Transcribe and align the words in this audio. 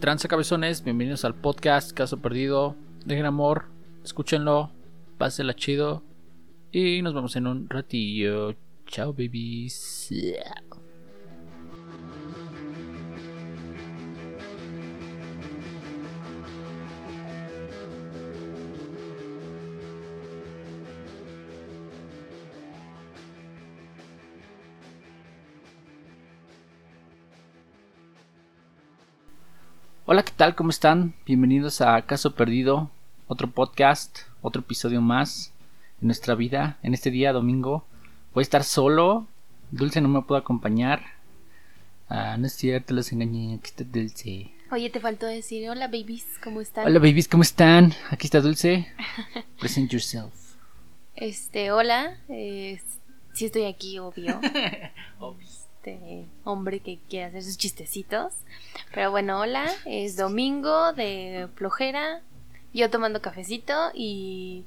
tranza 0.00 0.28
cabezones, 0.28 0.84
bienvenidos 0.84 1.24
al 1.24 1.34
podcast 1.34 1.92
Caso 1.92 2.18
Perdido. 2.18 2.76
Dejen 3.04 3.26
amor, 3.26 3.66
escúchenlo, 4.04 4.70
pásenla 5.18 5.54
chido 5.54 6.02
y 6.70 7.02
nos 7.02 7.14
vemos 7.14 7.34
en 7.36 7.46
un 7.46 7.68
ratillo. 7.68 8.54
Chao, 8.86 9.12
babies. 9.12 10.08
Hola, 30.10 30.22
¿qué 30.22 30.32
tal? 30.34 30.54
¿Cómo 30.54 30.70
están? 30.70 31.14
Bienvenidos 31.26 31.82
a 31.82 32.00
Caso 32.00 32.34
Perdido, 32.34 32.90
otro 33.26 33.50
podcast, 33.50 34.20
otro 34.40 34.62
episodio 34.62 35.02
más 35.02 35.52
en 36.00 36.06
nuestra 36.06 36.34
vida. 36.34 36.78
En 36.82 36.94
este 36.94 37.10
día, 37.10 37.30
domingo, 37.34 37.84
voy 38.32 38.40
a 38.40 38.48
estar 38.48 38.64
solo. 38.64 39.26
Dulce 39.70 40.00
no 40.00 40.08
me 40.08 40.22
puede 40.22 40.40
acompañar. 40.40 41.02
Ah, 42.08 42.38
no 42.38 42.46
es 42.46 42.54
cierto, 42.54 42.94
los 42.94 43.12
engañé. 43.12 43.56
Aquí 43.56 43.66
está 43.66 43.84
Dulce. 43.84 44.50
Oye, 44.70 44.88
te 44.88 44.98
faltó 44.98 45.26
decir, 45.26 45.68
hola 45.68 45.88
babies, 45.88 46.24
¿cómo 46.42 46.62
están? 46.62 46.86
Hola, 46.86 47.00
babies, 47.00 47.28
¿cómo 47.28 47.42
están? 47.42 47.92
Aquí 48.08 48.28
está 48.28 48.40
Dulce. 48.40 48.90
Present 49.60 49.90
yourself. 49.90 50.32
Este, 51.16 51.70
hola, 51.70 52.16
eh, 52.30 52.80
sí 53.34 53.44
estoy 53.44 53.66
aquí, 53.66 53.98
obvio. 53.98 54.40
Este 55.78 56.26
hombre 56.42 56.80
que 56.80 56.98
quiere 57.08 57.26
hacer 57.26 57.42
sus 57.44 57.56
chistecitos. 57.56 58.32
Pero 58.92 59.12
bueno, 59.12 59.38
hola, 59.40 59.70
es 59.86 60.16
domingo 60.16 60.92
de 60.92 61.48
flojera, 61.54 62.20
yo 62.74 62.90
tomando 62.90 63.22
cafecito 63.22 63.72
y... 63.94 64.64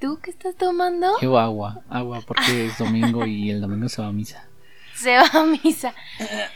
¿Tú 0.00 0.20
qué 0.22 0.30
estás 0.30 0.54
tomando? 0.54 1.08
Yo 1.20 1.38
agua, 1.38 1.80
agua 1.88 2.20
porque 2.26 2.66
es 2.66 2.78
domingo 2.78 3.26
y 3.26 3.50
el 3.50 3.60
domingo 3.60 3.88
se 3.88 4.00
va 4.00 4.08
a 4.08 4.12
misa. 4.12 4.44
Se 4.94 5.16
va 5.16 5.28
a 5.32 5.44
misa. 5.44 5.92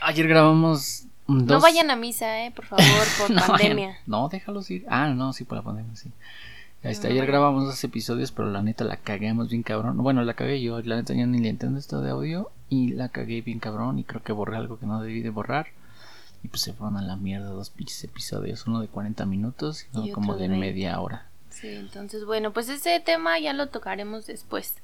Ayer 0.01 0.27
grabamos 0.27 1.07
dos... 1.27 1.43
No 1.47 1.59
vayan 1.59 1.91
a 1.91 1.97
misa, 1.97 2.45
eh, 2.45 2.51
por 2.51 2.65
favor, 2.65 2.85
por 3.19 3.31
No 3.31 3.41
pandemia. 3.45 3.87
vayan. 3.87 4.01
No, 4.05 4.29
déjalos 4.29 4.69
ir. 4.71 4.85
Ah, 4.89 5.07
no, 5.09 5.33
sí, 5.33 5.43
por 5.43 5.57
la 5.57 5.63
pandemia, 5.63 5.95
sí. 5.95 6.09
Este, 6.83 7.07
ayer 7.07 7.25
grabamos 7.25 7.65
dos 7.65 7.83
episodios, 7.83 8.31
pero 8.33 8.49
la 8.49 8.61
neta 8.61 8.83
la 8.83 8.97
caguemos 8.97 9.49
bien 9.49 9.63
cabrón. 9.63 9.97
Bueno, 9.97 10.21
la 10.23 10.33
cagué 10.33 10.61
yo, 10.61 10.81
la 10.81 10.97
neta 10.97 11.13
ya 11.13 11.25
ni 11.25 11.39
le 11.39 11.49
entiendo 11.49 11.79
esto 11.79 12.01
de 12.01 12.11
audio 12.11 12.51
y 12.73 12.87
la 12.93 13.09
cagué 13.09 13.41
bien 13.41 13.59
cabrón 13.59 13.99
y 13.99 14.03
creo 14.03 14.23
que 14.23 14.31
borré 14.33 14.57
algo 14.57 14.79
que 14.79 14.85
no 14.87 15.01
debí 15.01 15.21
de 15.21 15.29
borrar. 15.29 15.67
Y 16.43 16.47
pues 16.47 16.61
se 16.63 16.73
fueron 16.73 16.97
a 16.97 17.01
la 17.01 17.15
mierda 17.15 17.49
dos 17.49 17.69
pinches 17.69 18.03
episodios, 18.03 18.65
uno 18.67 18.81
de 18.81 18.87
40 18.87 19.25
minutos 19.25 19.85
y, 19.93 19.97
otro 19.99 20.13
como 20.13 20.33
de 20.35 20.43
de 20.43 20.47
20. 20.49 20.65
media 20.67 20.99
hora. 20.99 21.27
Sí, 21.49 21.67
entonces 21.69 22.25
bueno, 22.25 22.51
pues 22.51 22.67
ese 22.69 22.99
tema 22.99 23.39
ya 23.39 23.53
lo 23.53 23.67
tocaremos 23.67 24.25
después. 24.25 24.75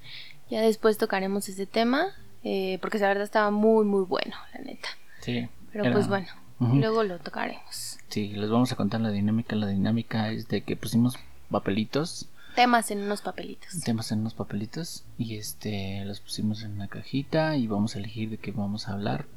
Ya 0.49 0.61
después 0.61 0.97
tocaremos 0.97 1.49
ese 1.49 1.65
tema, 1.65 2.07
eh, 2.43 2.77
porque 2.81 2.99
la 2.99 3.07
verdad 3.07 3.23
estaba 3.23 3.51
muy, 3.51 3.85
muy 3.85 4.03
bueno, 4.05 4.35
la 4.53 4.61
neta. 4.61 4.89
Sí. 5.21 5.49
Pero 5.71 5.85
era- 5.85 5.93
pues 5.93 6.07
bueno, 6.07 6.27
luego 6.59 7.03
lo 7.03 7.17
tocaremos. 7.19 7.97
Sí, 8.07 8.29
les 8.29 8.49
vamos 8.49 8.71
a 8.71 8.75
contar 8.75 9.01
la 9.01 9.09
dinámica. 9.11 9.55
La 9.55 9.67
dinámica 9.67 10.31
es 10.31 10.47
de 10.47 10.61
que 10.61 10.75
pusimos 10.77 11.15
papelitos, 11.51 12.27
Temas 12.59 12.91
en 12.91 12.99
unos 13.03 13.21
papelitos. 13.21 13.79
temas 13.85 14.11
en 14.11 14.19
unos 14.19 14.33
papelitos 14.33 15.05
y 15.17 15.37
este 15.37 16.03
los 16.03 16.19
pusimos 16.19 16.63
en 16.63 16.73
una 16.73 16.89
cajita 16.89 17.55
y 17.55 17.67
vamos 17.67 17.95
a 17.95 17.99
elegir 17.99 18.29
de 18.31 18.37
qué 18.37 18.51
vamos 18.51 18.89
a 18.89 18.93
hablar 18.93 19.27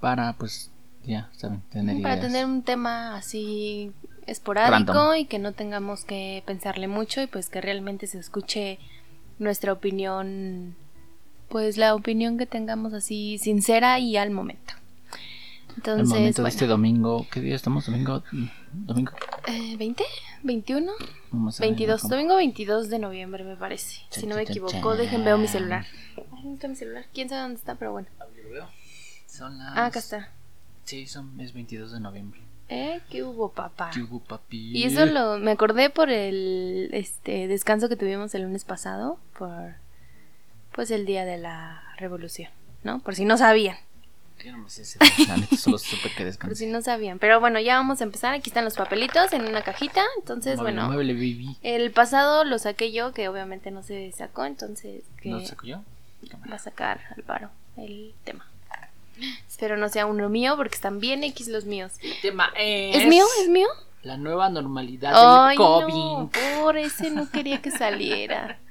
para 0.00 0.32
pues 0.34 0.70
ya 1.04 1.28
saben 1.32 1.62
tener 1.72 2.00
Para 2.00 2.14
ideas. 2.14 2.26
tener 2.28 2.46
un 2.46 2.62
tema 2.62 3.16
así 3.16 3.90
esporádico 4.26 4.92
Random. 4.92 5.16
y 5.16 5.24
que 5.24 5.40
no 5.40 5.50
tengamos 5.52 6.04
que 6.04 6.44
pensarle 6.46 6.86
mucho 6.86 7.20
y 7.22 7.26
pues 7.26 7.48
que 7.48 7.60
realmente 7.60 8.06
se 8.06 8.20
escuche 8.20 8.78
nuestra 9.40 9.72
opinión, 9.72 10.76
pues 11.48 11.76
la 11.76 11.92
opinión 11.96 12.38
que 12.38 12.46
tengamos 12.46 12.92
así 12.92 13.38
sincera 13.38 13.98
y 13.98 14.16
al 14.16 14.30
momento. 14.30 14.74
el 15.70 15.74
Entonces, 15.78 16.08
momento 16.08 16.42
de 16.44 16.48
este 16.50 16.66
domingo 16.68 17.26
¿qué 17.32 17.40
día 17.40 17.56
estamos? 17.56 17.86
domingo 17.86 18.22
Mm, 18.30 18.46
domingo 18.86 19.10
eh, 19.46 19.76
¿20? 19.78 20.02
¿21? 20.44 20.90
Vamos 21.30 21.58
a 21.58 21.62
ver 21.62 21.70
22, 21.70 22.00
cómo- 22.02 22.14
domingo 22.14 22.36
22 22.36 22.88
de 22.88 22.98
noviembre 22.98 23.44
me 23.44 23.56
parece. 23.56 24.00
Chan, 24.10 24.20
Si 24.22 24.26
no 24.26 24.36
me 24.36 24.42
equivoco, 24.42 24.96
dejen 24.96 25.24
veo 25.24 25.38
mi 25.38 25.48
celular. 25.48 25.84
Ay, 26.16 26.24
¿Dónde 26.42 26.54
está 26.54 26.68
mi 26.68 26.76
celular? 26.76 27.04
¿Quién 27.14 27.28
sabe 27.28 27.42
dónde 27.42 27.58
está? 27.58 27.74
Pero 27.76 27.92
bueno. 27.92 28.08
son 29.26 29.58
las 29.58 29.76
Ah, 29.76 29.86
acá 29.86 29.98
está. 29.98 30.30
sí 30.84 31.06
son 31.06 31.40
es 31.40 31.52
22 31.54 31.92
de 31.92 32.00
noviembre 32.00 32.40
¿Eh? 32.68 33.00
¿Qué 33.10 33.22
hubo, 33.22 33.50
papá? 33.52 33.90
¿Qué 33.92 34.00
hubo, 34.02 34.20
papi? 34.20 34.72
Y 34.76 34.84
eso 34.84 35.04
lo 35.06 35.38
me 35.38 35.50
acordé 35.50 35.90
por 35.90 36.08
el 36.10 36.88
este 36.92 37.46
descanso 37.48 37.88
que 37.88 37.96
tuvimos 37.96 38.34
el 38.34 38.42
lunes 38.42 38.64
pasado 38.64 39.18
por 39.38 39.74
pues 40.72 40.90
el 40.90 41.04
día 41.04 41.24
de 41.26 41.36
la 41.38 41.82
revolución, 41.98 42.50
¿no? 42.82 43.00
Por 43.00 43.14
si 43.14 43.24
no 43.26 43.36
sabían, 43.36 43.76
Yo 44.44 44.52
no 44.52 44.58
me 44.58 44.70
sé 44.70 44.82
ese 44.82 44.98
solo 45.56 45.78
supe 45.78 46.08
que 46.10 46.16
por 46.16 46.24
descansé 46.24 46.56
si 46.56 46.66
no 46.66 46.82
sabían. 46.82 47.18
Pero 47.18 47.40
bueno, 47.40 47.60
ya 47.60 47.76
vamos 47.76 48.00
a 48.00 48.04
empezar. 48.04 48.34
Aquí 48.34 48.50
están 48.50 48.64
los 48.64 48.74
papelitos 48.74 49.32
en 49.32 49.46
una 49.46 49.62
cajita. 49.62 50.02
Entonces, 50.18 50.56
Muévele, 50.56 50.76
bueno, 50.76 50.88
muévele, 50.88 51.14
baby 51.14 51.56
el 51.62 51.90
pasado 51.92 52.44
lo 52.44 52.58
saqué 52.58 52.92
yo, 52.92 53.12
que 53.12 53.28
obviamente 53.28 53.70
no 53.70 53.82
se 53.82 54.10
sacó, 54.12 54.44
entonces 54.44 55.02
que 55.20 55.28
¿No 55.30 55.38
lo 55.38 55.46
saco 55.46 55.66
yo? 55.66 55.82
va 56.50 56.56
a 56.56 56.58
sacar 56.58 57.00
Álvaro 57.16 57.50
el 57.76 58.14
tema. 58.24 58.46
Espero 59.48 59.76
no 59.76 59.88
sea 59.88 60.06
uno 60.06 60.28
mío 60.28 60.56
porque 60.56 60.74
están 60.74 60.98
bien 60.98 61.22
X 61.24 61.48
los 61.48 61.64
míos. 61.64 61.92
El 62.02 62.20
tema 62.20 62.50
es... 62.56 62.96
¿Es 62.96 63.06
mío? 63.06 63.24
¿Es 63.42 63.48
mío? 63.48 63.68
La 64.02 64.16
nueva 64.16 64.48
normalidad 64.48 65.12
Ay, 65.14 65.56
del 65.56 65.64
no, 65.64 66.30
COVID. 66.30 66.60
por 66.62 66.76
ese 66.76 67.10
no 67.10 67.30
quería 67.30 67.60
que 67.62 67.70
saliera. 67.70 68.58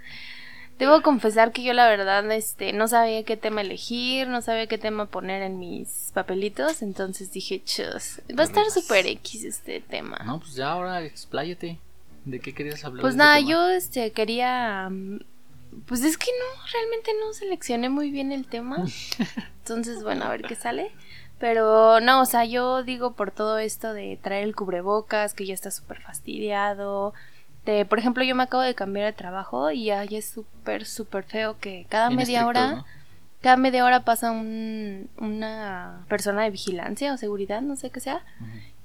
Debo 0.81 1.03
confesar 1.03 1.51
que 1.51 1.61
yo 1.61 1.73
la 1.73 1.87
verdad 1.87 2.31
este 2.31 2.73
no 2.73 2.87
sabía 2.87 3.21
qué 3.21 3.37
tema 3.37 3.61
elegir, 3.61 4.27
no 4.27 4.41
sabía 4.41 4.65
qué 4.65 4.79
tema 4.79 5.05
poner 5.05 5.43
en 5.43 5.59
mis 5.59 6.09
papelitos, 6.11 6.81
entonces 6.81 7.31
dije, 7.31 7.61
chus, 7.63 8.19
va 8.35 8.41
a 8.41 8.47
estar 8.47 8.65
súper 8.71 9.05
X 9.05 9.43
este 9.43 9.79
tema. 9.79 10.17
No, 10.25 10.39
pues 10.39 10.55
ya 10.55 10.71
ahora 10.71 11.03
expláyate. 11.03 11.77
¿De 12.25 12.39
qué 12.39 12.55
querías 12.55 12.83
hablar? 12.83 13.01
pues 13.01 13.13
ese 13.13 13.19
nada, 13.19 13.39
yo 13.41 13.69
este 13.69 14.11
quería 14.11 14.89
mm, 14.89 15.19
pues 15.85 16.03
es 16.03 16.17
que 16.17 16.31
no, 16.31 16.63
realmente 16.73 17.11
no 17.19 17.31
seleccioné 17.33 17.89
muy 17.89 18.09
bien 18.09 18.31
el 18.31 18.47
tema. 18.47 18.83
Entonces, 19.59 20.01
bueno, 20.01 20.25
a 20.25 20.29
ver 20.29 20.41
qué 20.41 20.55
sale. 20.55 20.89
Pero 21.37 21.99
no, 21.99 22.21
o 22.21 22.25
sea, 22.25 22.43
yo 22.43 22.81
digo 22.81 23.13
por 23.13 23.29
todo 23.29 23.59
esto 23.59 23.93
de 23.93 24.17
traer 24.19 24.45
el 24.45 24.55
cubrebocas, 24.55 25.35
que 25.35 25.45
ya 25.45 25.53
está 25.53 25.69
súper 25.69 26.01
fastidiado. 26.01 27.13
De, 27.65 27.85
por 27.85 27.99
ejemplo, 27.99 28.23
yo 28.23 28.33
me 28.35 28.43
acabo 28.43 28.63
de 28.63 28.73
cambiar 28.73 29.05
de 29.05 29.13
trabajo 29.13 29.69
y 29.71 29.85
ya 29.85 30.03
es 30.03 30.25
súper, 30.29 30.85
súper 30.85 31.23
feo 31.23 31.57
que 31.59 31.85
cada 31.89 32.07
Bien 32.07 32.17
media 32.17 32.47
hora, 32.47 32.71
¿no? 32.71 32.85
cada 33.41 33.55
media 33.57 33.85
hora 33.85 34.03
pasa 34.03 34.31
un, 34.31 35.09
una 35.17 36.05
persona 36.07 36.43
de 36.43 36.49
vigilancia 36.49 37.13
o 37.13 37.17
seguridad, 37.17 37.61
no 37.61 37.75
sé 37.75 37.89
qué 37.91 37.99
sea, 37.99 38.23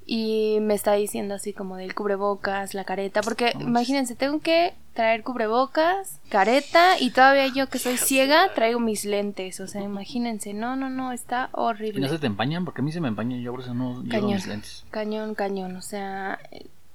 y 0.05 0.59
me 0.61 0.73
está 0.73 0.93
diciendo 0.93 1.35
así 1.35 1.53
como 1.53 1.75
del 1.75 1.93
cubrebocas, 1.93 2.73
la 2.73 2.83
careta, 2.85 3.21
porque 3.21 3.53
imagínense, 3.59 4.15
tengo 4.15 4.39
que 4.39 4.73
traer 4.93 5.21
cubrebocas, 5.23 6.19
careta 6.29 6.97
y 6.99 7.11
todavía 7.11 7.47
yo 7.47 7.67
que 7.69 7.77
soy 7.77 7.97
ciega 7.97 8.53
traigo 8.55 8.79
mis 8.79 9.05
lentes, 9.05 9.59
o 9.59 9.67
sea, 9.67 9.81
imagínense, 9.81 10.53
no, 10.53 10.75
no, 10.75 10.89
no, 10.89 11.11
está 11.11 11.49
¿Y 11.51 11.59
horrible. 11.59 12.01
no 12.01 12.07
se 12.07 12.19
te 12.19 12.27
empañan? 12.27 12.63
Porque 12.63 12.81
a 12.81 12.83
mí 12.83 12.91
se 12.91 13.01
me 13.01 13.09
empañan, 13.09 13.41
yo 13.41 13.51
por 13.51 13.61
eso 13.61 13.73
no 13.73 14.01
llevo 14.01 14.09
Cañón. 14.09 14.33
mis 14.33 14.47
lentes. 14.47 14.85
Cañón, 14.91 15.35
cañón, 15.35 15.75
o 15.75 15.81
sea, 15.81 16.39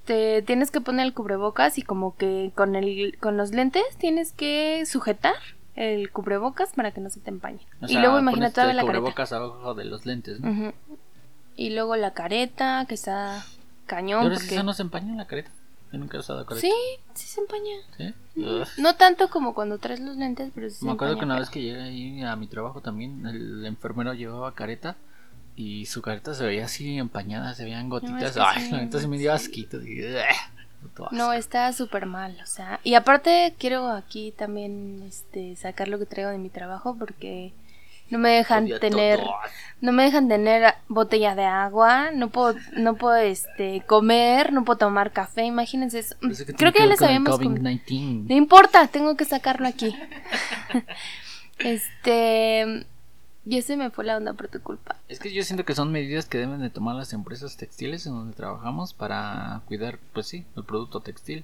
te 0.05 0.41
tienes 0.41 0.71
que 0.71 0.81
poner 0.81 1.05
el 1.05 1.13
cubrebocas 1.13 1.77
y 1.77 1.81
como 1.81 2.15
que 2.15 2.51
con 2.55 2.75
el 2.75 3.17
con 3.19 3.37
los 3.37 3.51
lentes 3.51 3.83
tienes 3.97 4.31
que 4.31 4.85
sujetar 4.85 5.35
el 5.75 6.11
cubrebocas 6.11 6.73
para 6.73 6.91
que 6.91 7.01
no 7.01 7.09
se 7.09 7.19
te 7.19 7.29
empañe. 7.29 7.65
O 7.81 7.85
y 7.87 7.97
luego 7.97 8.19
imagínate 8.19 8.55
todavía 8.55 8.75
la 8.75 8.81
careta. 8.81 8.99
cubrebocas 8.99 9.33
abajo 9.33 9.73
de 9.73 9.85
los 9.85 10.05
lentes, 10.05 10.39
¿no? 10.39 10.73
Y 11.55 11.69
luego 11.71 11.95
la 11.95 12.13
careta 12.13 12.85
que 12.87 12.95
está 12.95 13.43
¿Y 13.83 13.87
cañón 13.87 14.23
sí 14.23 14.35
porque 14.39 14.55
eso 14.55 14.63
no 14.63 14.73
se 14.73 14.81
empaña 14.81 15.15
la 15.15 15.25
careta? 15.25 15.51
Yo 15.91 15.99
nunca 15.99 16.17
he 16.17 16.19
usado 16.19 16.45
careta. 16.45 16.67
Sí, 16.67 16.73
sí 17.13 17.27
se 17.27 17.41
empaña. 17.41 18.65
No 18.77 18.95
tanto 18.95 19.29
como 19.29 19.53
cuando 19.53 19.77
traes 19.77 19.99
los 19.99 20.17
lentes, 20.17 20.51
pero 20.53 20.69
sí 20.69 20.77
se 20.77 20.85
Me 20.85 20.93
acuerdo 20.93 21.13
empaña 21.13 21.19
que 21.19 21.31
una 21.31 21.39
vez 21.39 21.49
que 21.49 21.61
llegué 21.61 21.81
ahí 21.81 22.23
a 22.23 22.35
mi 22.35 22.47
trabajo 22.47 22.81
también, 22.81 23.25
el 23.27 23.65
enfermero 23.65 24.13
llevaba 24.13 24.53
careta 24.55 24.95
y 25.55 25.85
su 25.85 26.01
careta 26.01 26.33
se 26.33 26.45
veía 26.45 26.65
así 26.65 26.97
empañada, 26.97 27.53
se 27.53 27.63
veían 27.63 27.89
gotitas. 27.89 28.33
que 28.33 28.39
Ay, 28.41 28.65
sí, 28.65 28.71
la 28.71 28.77
neta 28.81 28.99
sí 28.99 29.07
me 29.07 29.17
dio 29.17 29.33
asquito. 29.33 29.79
No, 31.11 31.31
está 31.33 31.71
súper 31.73 32.05
mal, 32.05 32.37
o 32.43 32.45
sea, 32.45 32.79
y 32.83 32.93
aparte 32.95 33.55
quiero 33.57 33.89
aquí 33.89 34.31
también 34.37 35.03
este 35.07 35.55
sacar 35.55 35.87
lo 35.87 35.97
que 35.97 36.05
traigo 36.05 36.29
de 36.29 36.37
mi 36.37 36.49
trabajo 36.49 36.95
porque 36.99 37.53
no 38.09 38.19
me 38.19 38.29
dejan 38.31 38.67
tener 38.79 39.21
no 39.81 39.91
me 39.91 40.03
dejan 40.03 40.27
tener 40.27 40.73
botella 40.89 41.35
de 41.35 41.45
agua, 41.45 42.11
no 42.13 42.29
puedo 42.29 42.55
no 42.75 42.95
puedo 42.95 43.15
este 43.15 43.81
comer, 43.87 44.51
no 44.51 44.65
puedo 44.65 44.77
tomar 44.77 45.11
café, 45.11 45.43
imagínense, 45.45 45.99
es- 45.99 46.15
Parece 46.21 46.45
que 46.45 46.53
creo 46.53 46.71
que 46.73 46.79
ya 46.79 46.85
ver 46.85 46.91
les 46.91 47.01
habíamos 47.01 47.39
com- 47.39 47.55
COVID-19. 47.55 48.27
No 48.27 48.35
importa, 48.35 48.85
tengo 48.87 49.15
que 49.15 49.25
sacarlo 49.25 49.67
aquí. 49.67 49.95
este 51.59 52.85
Y 53.45 53.57
ese 53.57 53.75
me 53.75 53.89
fue 53.89 54.05
la 54.05 54.17
onda 54.17 54.33
por 54.33 54.47
tu 54.47 54.61
culpa. 54.61 54.95
Es 55.09 55.19
que 55.19 55.33
yo 55.33 55.43
siento 55.43 55.65
que 55.65 55.75
son 55.75 55.91
medidas 55.91 56.25
que 56.25 56.37
deben 56.37 56.61
de 56.61 56.69
tomar 56.69 56.95
las 56.95 57.11
empresas 57.13 57.57
textiles 57.57 58.05
en 58.05 58.13
donde 58.13 58.35
trabajamos 58.35 58.93
para 58.93 59.61
cuidar, 59.65 59.99
pues 60.13 60.27
sí, 60.27 60.45
el 60.55 60.63
producto 60.63 61.01
textil. 61.01 61.43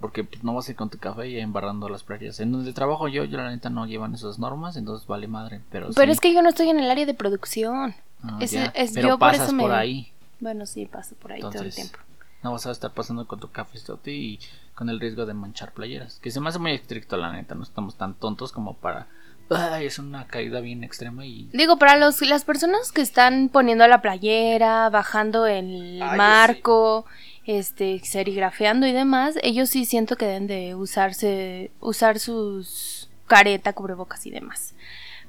Porque 0.00 0.24
pues, 0.24 0.42
no 0.42 0.52
vas 0.52 0.66
a 0.68 0.72
ir 0.72 0.76
con 0.76 0.90
tu 0.90 0.98
café 0.98 1.28
y 1.28 1.38
embarrando 1.38 1.88
las 1.88 2.02
playas. 2.02 2.40
En 2.40 2.50
donde 2.52 2.72
trabajo 2.72 3.06
yo, 3.08 3.24
yo 3.24 3.38
la 3.38 3.50
neta 3.50 3.70
no 3.70 3.86
llevan 3.86 4.14
esas 4.14 4.38
normas, 4.38 4.76
entonces 4.76 5.06
vale 5.06 5.28
madre. 5.28 5.60
Pero, 5.70 5.90
Pero 5.94 6.06
sí. 6.06 6.10
es 6.12 6.20
que 6.20 6.34
yo 6.34 6.42
no 6.42 6.48
estoy 6.48 6.68
en 6.70 6.80
el 6.80 6.90
área 6.90 7.06
de 7.06 7.14
producción. 7.14 7.94
Ah, 8.22 8.38
ya. 8.44 8.66
es- 8.74 8.92
Pero 8.92 9.08
yo 9.08 9.18
por 9.18 9.30
pasas 9.30 9.46
eso 9.46 9.56
me- 9.56 9.62
por 9.62 9.72
ahí. 9.72 10.12
Bueno, 10.40 10.66
sí, 10.66 10.86
paso 10.86 11.14
por 11.14 11.32
ahí 11.32 11.40
todo 11.40 11.62
el 11.62 11.72
tiempo. 11.72 11.98
No 12.42 12.50
vas 12.50 12.66
a 12.66 12.72
estar 12.72 12.92
pasando 12.92 13.26
con 13.28 13.38
tu 13.38 13.48
cafezote 13.52 14.12
y 14.12 14.40
con 14.74 14.90
el 14.90 14.98
riesgo 14.98 15.24
de 15.24 15.34
manchar 15.34 15.72
playeras. 15.72 16.18
Que 16.20 16.32
se 16.32 16.40
me 16.40 16.48
hace 16.48 16.58
muy 16.58 16.72
estricto, 16.72 17.16
la 17.16 17.30
neta. 17.30 17.54
No 17.54 17.62
estamos 17.62 17.94
tan 17.94 18.14
tontos 18.14 18.50
como 18.50 18.74
para. 18.74 19.06
Ay, 19.50 19.86
es 19.86 19.98
una 19.98 20.26
caída 20.26 20.60
bien 20.60 20.84
extrema 20.84 21.26
y. 21.26 21.48
Digo, 21.52 21.78
para 21.78 21.96
los, 21.96 22.20
las 22.22 22.44
personas 22.44 22.92
que 22.92 23.02
están 23.02 23.48
poniendo 23.48 23.86
la 23.86 24.02
playera, 24.02 24.88
bajando 24.90 25.46
el 25.46 26.00
Ay, 26.02 26.16
marco, 26.16 27.04
este, 27.44 28.00
serigrafeando 28.04 28.86
y 28.86 28.92
demás, 28.92 29.36
ellos 29.42 29.68
sí 29.68 29.84
siento 29.84 30.16
que 30.16 30.26
deben 30.26 30.46
de 30.46 30.74
usarse, 30.74 31.70
usar 31.80 32.18
sus 32.18 33.10
careta, 33.26 33.72
cubrebocas 33.72 34.26
y 34.26 34.30
demás. 34.30 34.74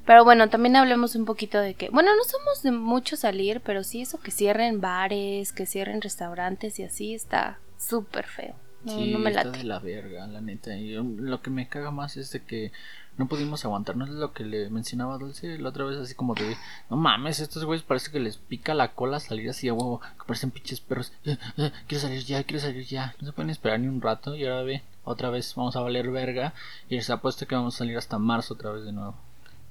Pero 0.06 0.26
bueno, 0.26 0.50
también 0.50 0.76
hablemos 0.76 1.16
un 1.16 1.26
poquito 1.26 1.60
de 1.60 1.76
que, 1.76 1.90
bueno, 1.90 2.14
no 2.16 2.24
somos 2.26 2.62
de 2.62 2.72
mucho 2.72 3.16
salir, 3.16 3.62
pero 3.62 3.84
sí 3.84 4.02
eso 4.02 4.20
que 4.20 4.32
cierren 4.32 4.82
bares, 4.82 5.54
que 5.54 5.66
cierren 5.66 6.02
restaurantes 6.02 6.78
y 6.80 6.84
así 6.84 7.14
está 7.14 7.60
súper 7.78 8.26
feo. 8.26 8.56
No, 8.84 8.98
sí, 8.98 9.12
no 9.14 9.20
me 9.20 9.30
está 9.30 9.46
late. 9.46 9.60
de 9.60 9.64
la 9.64 9.80
verga, 9.80 10.28
la 10.28 10.42
neta. 10.42 10.76
Y 10.76 10.98
um, 10.98 11.16
lo 11.20 11.42
que 11.42 11.50
me 11.50 11.70
caga 11.70 11.92
más 11.92 12.18
es 12.18 12.32
de 12.32 12.42
que 12.42 12.74
no 13.18 13.28
pudimos 13.28 13.64
aguantarnos 13.64 14.10
lo 14.10 14.34
que 14.34 14.44
le 14.44 14.70
mencionaba 14.70 15.18
Dulce 15.18 15.58
la 15.58 15.70
otra 15.70 15.86
vez, 15.86 16.00
así 16.00 16.16
como 16.16 16.34
de, 16.34 16.58
no 16.90 16.98
mames, 16.98 17.40
estos 17.40 17.66
güeyes 17.66 17.86
parece 17.86 18.12
que 18.12 18.20
les 18.20 18.38
pica 18.38 18.74
la 18.74 18.94
cola 18.94 19.20
salir 19.20 19.50
así 19.50 19.68
a 19.68 19.74
huevo, 19.74 20.02
que 20.02 20.26
parecen 20.26 20.52
pinches 20.52 20.82
perros. 20.82 21.12
Eh, 21.26 21.38
eh, 21.58 21.72
quiero 21.88 22.02
salir 22.02 22.24
ya, 22.24 22.44
quiero 22.44 22.62
salir 22.62 22.86
ya. 22.86 23.16
No 23.20 23.28
se 23.28 23.34
pueden 23.34 23.50
esperar 23.50 23.80
ni 23.80 23.88
un 23.88 24.02
rato 24.02 24.36
y 24.36 24.46
ahora 24.46 24.64
ve, 24.64 24.84
otra 25.04 25.30
vez 25.30 25.54
vamos 25.56 25.76
a 25.76 25.82
valer 25.82 26.10
verga 26.12 26.54
y 26.90 26.96
les 26.96 27.10
apuesto 27.10 27.46
que 27.48 27.56
vamos 27.56 27.76
a 27.76 27.78
salir 27.80 27.98
hasta 27.98 28.18
marzo 28.18 28.56
otra 28.56 28.72
vez 28.72 28.84
de 28.86 28.92
nuevo. 28.92 29.16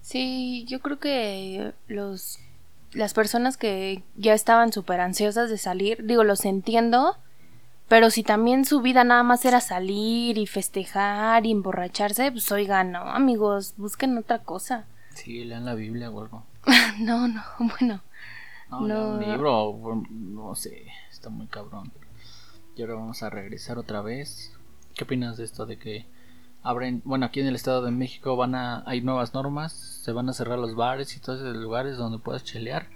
Sí, 0.00 0.64
yo 0.68 0.80
creo 0.80 0.98
que 0.98 1.72
los 1.88 2.38
las 2.92 3.14
personas 3.14 3.56
que 3.56 4.02
ya 4.16 4.34
estaban 4.34 4.72
súper 4.72 5.00
ansiosas 5.00 5.48
de 5.48 5.58
salir, 5.58 6.04
digo, 6.04 6.24
los 6.24 6.44
entiendo, 6.44 7.16
pero 7.92 8.08
si 8.08 8.22
también 8.22 8.64
su 8.64 8.80
vida 8.80 9.04
nada 9.04 9.22
más 9.22 9.44
era 9.44 9.60
salir 9.60 10.38
y 10.38 10.46
festejar 10.46 11.44
y 11.44 11.50
emborracharse, 11.50 12.32
pues 12.32 12.50
oigan, 12.50 12.90
no, 12.90 13.00
amigos, 13.00 13.74
busquen 13.76 14.16
otra 14.16 14.38
cosa. 14.38 14.86
Sí, 15.10 15.44
lean 15.44 15.66
la 15.66 15.74
Biblia 15.74 16.10
o 16.10 16.22
algo. 16.22 16.42
no, 17.00 17.28
no, 17.28 17.44
bueno. 17.58 18.00
No, 18.70 18.78
un 18.78 19.20
libro, 19.20 20.04
no 20.08 20.54
sé, 20.54 20.86
está 21.10 21.28
muy 21.28 21.48
cabrón. 21.48 21.92
Y 22.76 22.80
ahora 22.80 22.94
vamos 22.94 23.22
a 23.22 23.28
regresar 23.28 23.76
otra 23.76 24.00
vez. 24.00 24.56
¿Qué 24.94 25.04
opinas 25.04 25.36
de 25.36 25.44
esto 25.44 25.66
de 25.66 25.76
que 25.76 26.06
abren, 26.62 27.02
bueno, 27.04 27.26
aquí 27.26 27.40
en 27.40 27.46
el 27.46 27.56
Estado 27.56 27.82
de 27.82 27.90
México 27.90 28.36
van 28.36 28.54
a, 28.54 28.84
hay 28.86 29.02
nuevas 29.02 29.34
normas, 29.34 29.74
se 29.74 30.12
van 30.12 30.30
a 30.30 30.32
cerrar 30.32 30.58
los 30.58 30.74
bares 30.74 31.14
y 31.14 31.20
todos 31.20 31.42
esos 31.42 31.56
lugares 31.58 31.98
donde 31.98 32.18
puedas 32.18 32.42
chelear. 32.42 32.86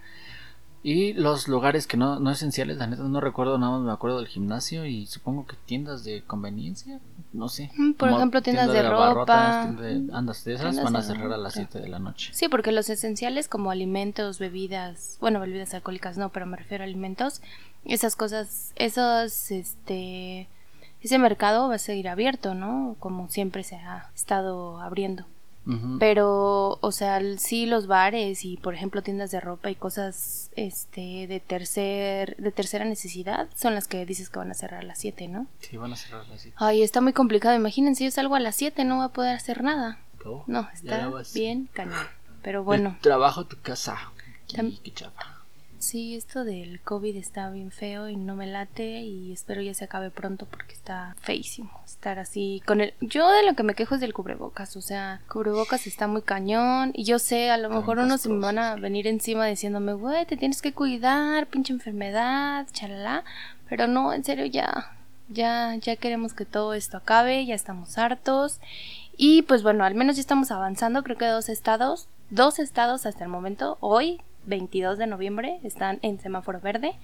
Y 0.82 1.14
los 1.14 1.48
lugares 1.48 1.86
que 1.88 1.96
no, 1.96 2.20
no 2.20 2.30
esenciales, 2.30 2.76
la 2.76 2.86
neta 2.86 3.02
no 3.02 3.20
recuerdo 3.20 3.58
nada 3.58 3.72
más, 3.72 3.82
me 3.82 3.90
acuerdo 3.92 4.18
del 4.18 4.28
gimnasio 4.28 4.86
y 4.86 5.06
supongo 5.06 5.44
que 5.44 5.56
tiendas 5.66 6.04
de 6.04 6.22
conveniencia, 6.22 7.00
no 7.32 7.48
sé. 7.48 7.72
Mm, 7.76 7.94
por 7.94 8.10
ejemplo, 8.10 8.40
tiendas 8.40 8.66
tienda 8.70 8.82
de 8.82 8.86
abarrotas, 8.94 9.16
ropa. 9.16 9.62
tienda 9.62 9.82
de- 10.12 10.16
andas 10.16 10.44
de 10.44 10.54
esas, 10.54 10.76
van 10.80 10.94
a 10.94 11.00
de 11.00 11.04
cerrar 11.06 11.24
a 11.32 11.36
las 11.38 11.54
ropa. 11.56 11.68
7 11.70 11.80
de 11.80 11.88
la 11.88 11.98
noche. 11.98 12.30
Sí, 12.34 12.48
porque 12.48 12.70
los 12.70 12.88
esenciales 12.88 13.48
como 13.48 13.72
alimentos, 13.72 14.38
bebidas, 14.38 15.16
bueno, 15.20 15.40
bebidas 15.40 15.74
alcohólicas 15.74 16.18
no, 16.18 16.28
pero 16.28 16.46
me 16.46 16.56
refiero 16.56 16.84
a 16.84 16.86
alimentos, 16.86 17.42
esas 17.84 18.14
cosas, 18.14 18.72
esos, 18.76 19.50
este, 19.50 20.46
ese 21.00 21.18
mercado 21.18 21.68
va 21.68 21.74
a 21.76 21.78
seguir 21.78 22.08
abierto, 22.08 22.54
¿no? 22.54 22.94
Como 23.00 23.28
siempre 23.28 23.64
se 23.64 23.74
ha 23.76 24.10
estado 24.14 24.80
abriendo. 24.80 25.26
Pero, 25.98 26.78
o 26.80 26.92
sea, 26.92 27.20
sí 27.38 27.66
los 27.66 27.88
bares 27.88 28.44
y, 28.44 28.56
por 28.56 28.74
ejemplo, 28.74 29.02
tiendas 29.02 29.32
de 29.32 29.40
ropa 29.40 29.68
y 29.68 29.74
cosas, 29.74 30.50
este, 30.54 31.26
de 31.26 31.40
tercer, 31.40 32.36
de 32.36 32.52
tercera 32.52 32.84
necesidad 32.84 33.48
son 33.56 33.74
las 33.74 33.88
que 33.88 34.06
dices 34.06 34.30
que 34.30 34.38
van 34.38 34.50
a 34.52 34.54
cerrar 34.54 34.82
a 34.82 34.86
las 34.86 34.98
7, 34.98 35.26
¿no? 35.26 35.48
Sí, 35.58 35.76
van 35.76 35.92
a 35.92 35.96
cerrar 35.96 36.20
a 36.24 36.28
las 36.28 36.40
7. 36.40 36.56
Ay, 36.60 36.82
está 36.82 37.00
muy 37.00 37.12
complicado. 37.12 37.56
Imagínense, 37.56 38.04
yo 38.04 38.10
salgo 38.12 38.36
a 38.36 38.40
las 38.40 38.54
7, 38.54 38.84
no 38.84 38.98
voy 38.98 39.06
a 39.06 39.08
poder 39.08 39.34
hacer 39.34 39.64
nada. 39.64 39.98
No, 40.46 40.62
ya 40.62 40.72
está 40.74 41.10
bien 41.34 41.68
cañón. 41.72 42.06
Pero 42.42 42.64
bueno. 42.64 42.90
El 42.90 43.00
trabajo 43.00 43.46
tu 43.46 43.60
casa. 43.60 43.96
Qué 44.48 44.92
chafa. 44.92 45.35
Sí, 45.78 46.16
esto 46.16 46.44
del 46.44 46.80
COVID 46.80 47.16
está 47.16 47.50
bien 47.50 47.70
feo 47.70 48.08
y 48.08 48.16
no 48.16 48.34
me 48.34 48.46
late 48.46 49.02
y 49.02 49.32
espero 49.32 49.60
ya 49.60 49.74
se 49.74 49.84
acabe 49.84 50.10
pronto 50.10 50.46
porque 50.46 50.72
está 50.72 51.14
feísimo 51.20 51.70
estar 51.84 52.18
así 52.18 52.62
con 52.66 52.80
el... 52.80 52.94
Yo 53.00 53.30
de 53.30 53.44
lo 53.44 53.54
que 53.54 53.62
me 53.62 53.74
quejo 53.74 53.94
es 53.94 54.00
del 54.00 54.14
cubrebocas, 54.14 54.74
o 54.76 54.80
sea, 54.80 55.20
cubrebocas 55.28 55.86
está 55.86 56.06
muy 56.06 56.22
cañón 56.22 56.92
y 56.94 57.04
yo 57.04 57.18
sé, 57.18 57.50
a 57.50 57.58
lo 57.58 57.68
mejor 57.68 57.98
unos 57.98 58.22
se 58.22 58.30
me 58.30 58.38
van 58.38 58.58
a 58.58 58.76
venir 58.76 59.06
encima 59.06 59.46
diciéndome, 59.46 59.92
güey, 59.92 60.24
te 60.24 60.36
tienes 60.36 60.62
que 60.62 60.72
cuidar, 60.72 61.46
pinche 61.46 61.74
enfermedad, 61.74 62.66
chalala, 62.72 63.24
pero 63.68 63.86
no, 63.86 64.14
en 64.14 64.24
serio 64.24 64.46
ya, 64.46 64.96
ya, 65.28 65.74
ya 65.76 65.96
queremos 65.96 66.32
que 66.32 66.46
todo 66.46 66.72
esto 66.72 66.96
acabe, 66.96 67.44
ya 67.44 67.54
estamos 67.54 67.98
hartos 67.98 68.60
y 69.16 69.42
pues 69.42 69.62
bueno, 69.62 69.84
al 69.84 69.94
menos 69.94 70.16
ya 70.16 70.20
estamos 70.20 70.50
avanzando, 70.50 71.02
creo 71.02 71.18
que 71.18 71.26
dos 71.26 71.50
estados, 71.50 72.08
dos 72.30 72.58
estados 72.58 73.04
hasta 73.04 73.24
el 73.24 73.30
momento, 73.30 73.76
hoy 73.80 74.20
22 74.46 74.98
de 74.98 75.06
noviembre 75.06 75.60
están 75.62 75.98
en 76.02 76.18
semáforo 76.18 76.60
verde. 76.60 76.98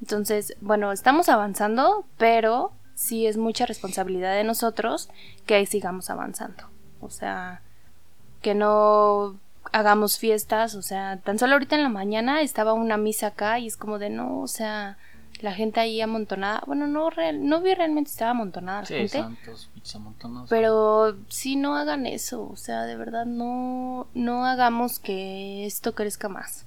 Entonces, 0.00 0.56
bueno, 0.60 0.92
estamos 0.92 1.28
avanzando, 1.28 2.04
pero 2.18 2.72
sí 2.94 3.26
es 3.26 3.36
mucha 3.36 3.66
responsabilidad 3.66 4.34
de 4.34 4.44
nosotros 4.44 5.08
que 5.46 5.64
sigamos 5.66 6.10
avanzando. 6.10 6.64
O 7.00 7.10
sea, 7.10 7.62
que 8.42 8.54
no 8.54 9.36
hagamos 9.72 10.18
fiestas, 10.18 10.74
o 10.74 10.82
sea, 10.82 11.18
tan 11.18 11.38
solo 11.38 11.54
ahorita 11.54 11.76
en 11.76 11.82
la 11.82 11.88
mañana 11.88 12.42
estaba 12.42 12.74
una 12.74 12.96
misa 12.96 13.28
acá 13.28 13.58
y 13.58 13.66
es 13.66 13.76
como 13.76 13.98
de 13.98 14.10
no, 14.10 14.40
o 14.40 14.46
sea, 14.46 14.98
la 15.44 15.54
gente 15.54 15.78
ahí 15.78 16.00
amontonada, 16.00 16.62
bueno, 16.66 16.86
no 16.88 17.10
real, 17.10 17.46
no 17.46 17.60
vi 17.60 17.74
realmente 17.74 18.10
estaba 18.10 18.32
amontonada 18.32 18.80
la 18.80 18.86
Sí, 18.86 18.94
gente, 18.94 19.18
santos, 19.18 19.70
pinches 19.74 19.94
amontonados. 19.94 20.50
pero 20.50 21.16
sí 21.28 21.54
no 21.56 21.76
hagan 21.76 22.06
eso, 22.06 22.48
o 22.50 22.56
sea, 22.56 22.82
de 22.84 22.96
verdad 22.96 23.26
no 23.26 24.08
no 24.14 24.44
hagamos 24.46 24.98
que 24.98 25.64
esto 25.66 25.94
crezca 25.94 26.28
más. 26.28 26.64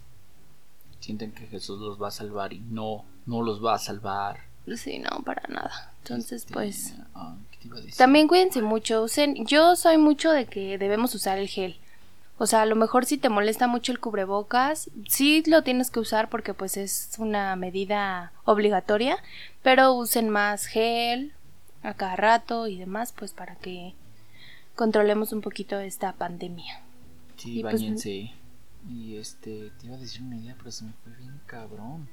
Sienten 1.00 1.31
que 1.31 1.48
Jesús 1.48 1.80
los 1.80 2.02
va 2.02 2.07
a 2.10 2.12
salvar 2.12 2.54
y 2.54 2.60
no, 2.60 3.04
no 3.26 3.42
los 3.42 3.64
va 3.64 3.76
a 3.76 3.80
salvar. 3.80 4.40
Sí, 4.76 5.00
no, 5.00 5.22
para 5.24 5.44
nada. 5.48 5.94
Entonces, 6.04 6.42
Este, 6.42 6.54
pues. 6.54 6.94
También 7.98 8.28
cuídense 8.28 8.62
mucho, 8.62 9.04
usen, 9.04 9.46
yo 9.46 9.76
soy 9.76 9.98
mucho 9.98 10.31
de 10.31 10.46
que 10.46 10.78
debemos 10.78 11.14
usar 11.16 11.38
el 11.38 11.48
gel. 11.48 11.78
O 12.40 12.46
sea, 12.46 12.62
a 12.62 12.66
lo 12.66 12.76
mejor 12.76 13.06
si 13.06 13.18
te 13.18 13.30
molesta 13.30 13.68
mucho 13.68 13.92
el 13.92 14.00
cubrebocas, 14.00 14.90
sí 15.08 15.44
lo 15.48 15.64
tienes 15.64 15.90
que 15.90 16.00
usar 16.00 16.30
porque 16.30 16.54
pues 16.54 16.78
es 16.78 17.12
una 17.18 17.56
medida 17.56 18.32
obligatoria, 18.46 19.18
pero 19.64 19.94
usen 19.94 20.30
más 20.30 20.66
gel 20.66 21.34
a 21.82 21.94
cada 21.96 22.16
rato 22.16 22.68
y 22.68 22.78
demás, 22.78 23.12
pues 23.12 23.34
para 23.34 23.56
que 23.56 23.94
controlemos 24.76 25.34
un 25.34 25.42
poquito 25.42 25.80
esta 25.80 26.14
pandemia. 26.14 26.82
Sí, 27.38 27.60
y 27.60 27.62
pues- 27.64 27.76
bañense. 27.76 28.32
Y 28.90 29.18
este, 29.18 29.72
te 29.80 29.88
iba 29.88 29.96
a 29.96 30.00
decir 30.00 30.22
una 30.22 30.38
idea, 30.38 30.56
pero 30.58 30.72
se 30.72 30.86
me 30.86 30.94
fue 31.04 31.12
bien 31.18 31.42
cabrón. 31.46 32.08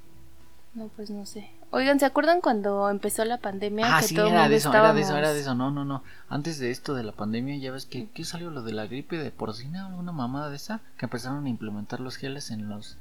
No, 0.75 0.88
pues 0.88 1.11
no 1.11 1.25
sé. 1.25 1.50
Oigan, 1.71 2.00
¿se 2.00 2.07
acuerdan 2.07 2.40
cuando 2.40 2.88
empezó 2.90 3.25
la 3.25 3.38
pandemia? 3.38 3.97
Ah, 3.97 4.00
que 4.00 4.09
sí, 4.09 4.14
todo 4.14 4.26
era 4.28 4.49
de 4.49 4.57
eso, 4.57 4.71
era 4.73 4.93
de 4.93 5.00
eso, 5.02 5.16
era 5.16 5.33
de 5.33 5.40
eso. 5.40 5.54
No, 5.54 5.71
no, 5.71 5.85
no. 5.85 6.02
Antes 6.28 6.59
de 6.59 6.71
esto 6.71 6.95
de 6.95 7.02
la 7.04 7.12
pandemia, 7.12 7.57
ya 7.57 7.71
ves 7.73 7.87
que 7.87 8.09
¿qué 8.11 8.25
salió 8.25 8.50
lo 8.50 8.62
de 8.62 8.73
la 8.73 8.87
gripe 8.87 9.16
de 9.19 9.31
porcina, 9.31 9.87
alguna 9.87 10.12
mamada 10.12 10.50
de 10.50 10.57
esa, 10.57 10.81
que 10.99 11.07
empezaron 11.07 11.47
a 11.47 11.49
implementar 11.49 12.00
los 12.00 12.16
geles 12.16 12.50
en 12.50 12.69
los 12.69 12.97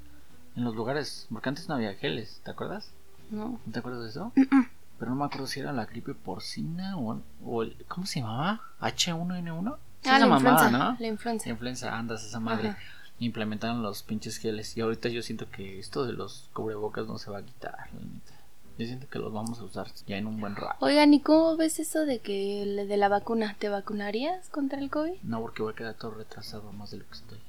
en 0.55 0.63
los 0.63 0.75
lugares, 0.75 1.25
porque 1.31 1.49
antes 1.49 1.67
no 1.67 1.73
había 1.75 1.95
geles, 1.95 2.41
¿te 2.43 2.51
acuerdas? 2.51 2.91
No. 3.31 3.59
¿No 3.65 3.71
te 3.71 3.79
acuerdas 3.79 4.03
de 4.03 4.09
eso? 4.09 4.31
Pero 4.99 5.09
no 5.11 5.17
me 5.17 5.25
acuerdo 5.25 5.47
si 5.47 5.59
era 5.59 5.71
la 5.73 5.85
gripe 5.85 6.13
porcina 6.13 6.95
o, 6.97 7.19
o 7.43 7.63
el, 7.63 7.75
¿cómo 7.87 8.05
se 8.05 8.19
llamaba? 8.19 8.61
H1N1. 8.79 9.75
Sí, 10.03 10.09
Ah, 10.09 10.17
esa 10.17 10.19
la 10.19 10.25
mamada, 10.27 10.65
influenza, 10.65 10.71
¿no? 10.91 10.97
la 10.99 11.07
influenza. 11.07 11.49
Influenza, 11.49 11.97
andas 11.97 12.23
esa 12.23 12.39
madre. 12.39 12.69
Ajá. 12.69 12.77
Implementaron 13.19 13.81
los 13.83 14.03
pinches 14.03 14.37
geles 14.37 14.75
y 14.75 14.81
ahorita 14.81 15.09
yo 15.09 15.21
siento 15.21 15.49
que 15.49 15.79
esto 15.79 16.05
de 16.05 16.13
los 16.13 16.49
cubrebocas 16.53 17.07
no 17.07 17.17
se 17.17 17.31
va 17.31 17.39
a 17.39 17.43
quitar, 17.45 17.77
la 17.93 18.01
neta. 18.01 18.33
Yo 18.77 18.87
siento 18.87 19.07
que 19.07 19.19
los 19.19 19.31
vamos 19.31 19.59
a 19.59 19.63
usar 19.63 19.87
ya 20.07 20.17
en 20.17 20.25
un 20.25 20.39
buen 20.41 20.55
rato. 20.55 20.83
Oigan, 20.83 21.13
¿y 21.13 21.19
cómo 21.21 21.55
ves 21.55 21.79
eso 21.79 22.05
de 22.05 22.19
que 22.19 22.65
de 22.65 22.97
la 22.97 23.07
vacuna? 23.07 23.55
¿Te 23.59 23.69
vacunarías 23.69 24.49
contra 24.49 24.79
el 24.79 24.89
COVID? 24.89 25.21
No, 25.21 25.41
porque 25.41 25.61
voy 25.61 25.73
a 25.73 25.75
quedar 25.75 25.93
todo 25.93 26.11
retrasado 26.11 26.71
más 26.73 26.89
de 26.91 26.97
lo 26.97 27.05
que 27.07 27.13
estoy. 27.13 27.39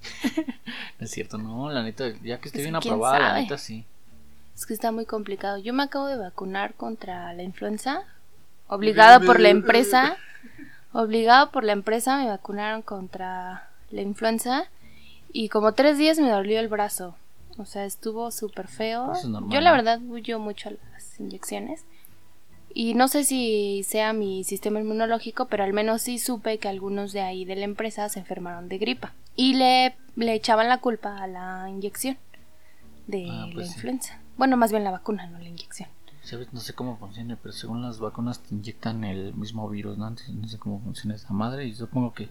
no 0.98 1.04
es 1.04 1.10
cierto, 1.10 1.36
no, 1.36 1.68
la 1.70 1.82
neta, 1.82 2.08
ya 2.22 2.40
que 2.40 2.48
esté 2.48 2.60
Pues, 2.60 2.70
bien 2.70 2.80
¿quién 2.80 2.94
aprobada, 2.94 3.18
la 3.18 3.28
sabe? 3.28 3.42
neta 3.42 3.58
sí. 3.58 3.84
Es 4.56 4.64
que 4.66 4.72
está 4.72 4.90
muy 4.90 5.04
complicado. 5.04 5.58
Yo 5.58 5.74
me 5.74 5.82
acabo 5.82 6.06
de 6.06 6.16
vacunar 6.16 6.74
contra 6.74 7.32
la 7.34 7.42
influenza, 7.42 8.02
obligada 8.66 9.20
por 9.20 9.38
la 9.38 9.50
empresa. 9.50 10.16
Obligado 10.92 11.50
por 11.52 11.62
la 11.64 11.72
empresa 11.72 12.18
me 12.18 12.26
vacunaron 12.26 12.82
contra 12.82 13.68
la 13.90 14.00
influenza 14.00 14.64
Y 15.32 15.48
como 15.48 15.72
tres 15.72 15.98
días 15.98 16.18
me 16.18 16.28
dolió 16.30 16.58
el 16.60 16.68
brazo. 16.68 17.16
O 17.58 17.64
sea, 17.64 17.84
estuvo 17.84 18.30
súper 18.30 18.68
feo. 18.68 19.12
Es 19.12 19.22
Yo 19.22 19.60
la 19.60 19.70
¿no? 19.70 19.76
verdad 19.76 20.00
huyo 20.02 20.38
mucho 20.38 20.70
a 20.70 20.72
las 20.92 21.20
inyecciones. 21.20 21.84
Y 22.72 22.94
no 22.94 23.08
sé 23.08 23.24
si 23.24 23.82
sea 23.84 24.12
mi 24.12 24.44
sistema 24.44 24.80
inmunológico, 24.80 25.46
pero 25.46 25.64
al 25.64 25.72
menos 25.72 26.02
sí 26.02 26.18
supe 26.18 26.58
que 26.58 26.68
algunos 26.68 27.12
de 27.12 27.20
ahí 27.20 27.44
de 27.44 27.56
la 27.56 27.64
empresa 27.64 28.08
se 28.08 28.20
enfermaron 28.20 28.68
de 28.68 28.78
gripa. 28.78 29.12
Y 29.36 29.54
le, 29.54 29.96
le 30.16 30.34
echaban 30.34 30.68
la 30.68 30.78
culpa 30.78 31.18
a 31.22 31.26
la 31.26 31.68
inyección 31.68 32.16
de 33.08 33.26
Ah, 33.28 33.46
la 33.48 33.52
pues 33.54 33.68
sí. 33.68 33.74
influenza. 33.74 34.20
Bueno, 34.36 34.56
más 34.56 34.70
bien 34.70 34.84
la 34.84 34.92
vacuna, 34.92 35.26
no 35.26 35.38
la 35.38 35.48
inyección. 35.48 35.88
¿Sabes? 36.22 36.52
No 36.52 36.60
sé 36.60 36.74
cómo 36.74 36.96
funciona, 36.96 37.36
pero 37.42 37.52
según 37.52 37.82
las 37.82 37.98
vacunas 37.98 38.40
te 38.40 38.54
inyectan 38.54 39.02
el 39.04 39.34
mismo 39.34 39.68
virus, 39.68 39.98
¿no? 39.98 40.06
Entonces, 40.06 40.34
no 40.34 40.46
sé 40.46 40.58
cómo 40.58 40.80
funciona 40.80 41.16
esa 41.16 41.32
madre 41.32 41.64
y 41.66 41.74
supongo 41.74 42.12
que, 42.14 42.28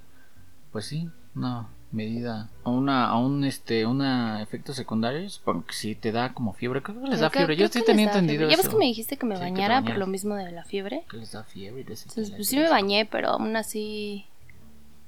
pues 0.72 0.86
sí, 0.86 1.10
una 1.36 1.68
medida, 1.92 2.50
a 2.64 2.70
una, 2.70 3.08
a 3.08 3.18
un, 3.18 3.44
este, 3.44 3.86
una 3.86 4.42
efecto 4.44 4.74
secundario, 4.74 5.28
supongo 5.30 5.66
que 5.66 5.74
sí 5.74 5.96
te 5.96 6.12
da 6.12 6.34
como 6.34 6.54
fiebre, 6.54 6.82
creo 6.84 7.02
que 7.02 7.08
les 7.08 7.20
da 7.20 7.30
Creo- 7.30 7.40
fiebre, 7.42 7.56
creo 7.56 7.60
yo 7.62 7.66
estoy 7.66 7.82
que 7.82 7.86
tenía 7.88 8.06
entendido. 8.06 8.48
Ya 8.50 8.58
ves 8.58 8.70
que 8.70 8.76
me 8.78 8.86
dijiste 8.86 9.18
que 9.18 9.26
me 9.26 9.36
Sí, 9.36 9.40
que 9.42 9.46
bañara 9.50 9.76
por 9.78 9.84
bañaras. 9.86 10.00
lo 10.00 10.08
mismo 10.08 10.36
de 10.36 10.52
la 10.52 10.64
fiebre. 10.64 11.04
Que 11.10 11.18
les 11.18 11.32
da 11.32 11.44
fiebre 11.44 11.82
y 11.82 11.84
les 11.86 12.02
Entonces, 12.06 12.32
pues 12.36 12.48
sí 12.48 12.58
me 12.58 12.70
bañé, 12.70 13.06
pero 13.06 13.30
aún 13.30 13.56
así, 13.56 14.26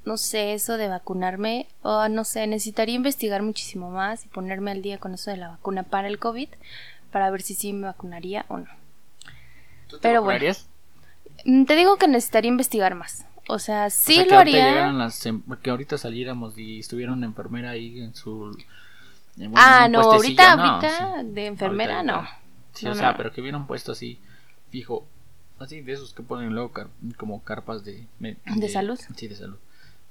no 0.05 0.17
sé, 0.17 0.53
eso 0.53 0.77
de 0.77 0.87
vacunarme, 0.87 1.67
o 1.83 2.07
no 2.09 2.23
sé, 2.23 2.47
necesitaría 2.47 2.95
investigar 2.95 3.43
muchísimo 3.43 3.91
más 3.91 4.25
y 4.25 4.29
ponerme 4.29 4.71
al 4.71 4.81
día 4.81 4.97
con 4.97 5.13
eso 5.13 5.29
de 5.29 5.37
la 5.37 5.49
vacuna 5.49 5.83
para 5.83 6.07
el 6.07 6.17
COVID, 6.17 6.49
para 7.11 7.29
ver 7.29 7.41
si 7.43 7.53
sí 7.53 7.73
me 7.73 7.85
vacunaría 7.87 8.45
o 8.47 8.57
no. 8.57 8.67
¿Tú 9.87 9.97
te 9.97 10.01
pero 10.01 10.21
bueno. 10.23 10.29
vacunarías? 10.39 10.67
Mm, 11.45 11.65
Te 11.65 11.75
digo 11.75 11.97
que 11.97 12.07
necesitaría 12.07 12.49
investigar 12.49 12.95
más. 12.95 13.25
O 13.47 13.59
sea, 13.59 13.89
sí 13.89 14.13
O 14.13 14.15
sea, 14.15 14.23
que 14.25 14.29
lo 14.31 14.39
haría. 14.39 14.91
las 14.93 15.25
em- 15.25 15.43
que 15.61 15.69
ahorita 15.69 15.97
saliéramos 15.97 16.57
y 16.57 16.79
estuviera 16.79 17.11
una 17.13 17.25
enfermera 17.25 17.71
ahí 17.71 17.99
en 18.01 18.15
su 18.15 18.55
bueno, 19.37 19.53
ah, 19.55 19.87
no, 19.89 20.01
ahorita, 20.01 20.55
no, 20.55 20.63
ahorita 20.63 21.21
sí. 21.21 21.27
de 21.31 21.45
enfermera 21.47 21.97
Ahorita, 21.99 22.21
no. 22.21 22.27
Sí, 22.73 22.85
No, 22.85 22.91
o 22.91 22.95
sea, 22.95 23.11
no. 23.11 23.17
pero 23.17 23.31
que 23.31 23.41
hubiera 23.41 23.57
un 23.57 23.65
puesto 23.67 23.93
así 23.93 24.19
fijo, 24.69 25.05
así 25.59 25.81
de 25.81 25.93
esos 25.93 26.13
que 26.13 26.21
ponen 26.23 26.53
luego 26.53 26.71
car- 26.71 26.89
como 27.17 27.41
carpas 27.43 27.83
de, 27.83 28.05
¿De 28.19 28.69
salud? 28.69 28.99
Sí, 29.15 29.27
de 29.27 29.35
salud. 29.35 29.57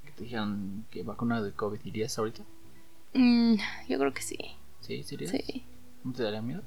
Que 0.05 0.11
te 0.11 0.23
dijeran 0.23 0.85
que 0.91 1.03
vacuna 1.03 1.41
de 1.41 1.51
COVID 1.53 1.79
irías 1.85 2.17
ahorita. 2.17 2.43
Mm, 3.13 3.55
yo 3.87 3.99
creo 3.99 4.13
que 4.13 4.21
sí. 4.21 4.37
Sí, 4.81 5.03
sí 5.03 5.15
irías. 5.15 5.31
Sí. 5.31 5.63
¿No 6.03 6.13
te 6.13 6.23
daría 6.23 6.41
miedo? 6.41 6.63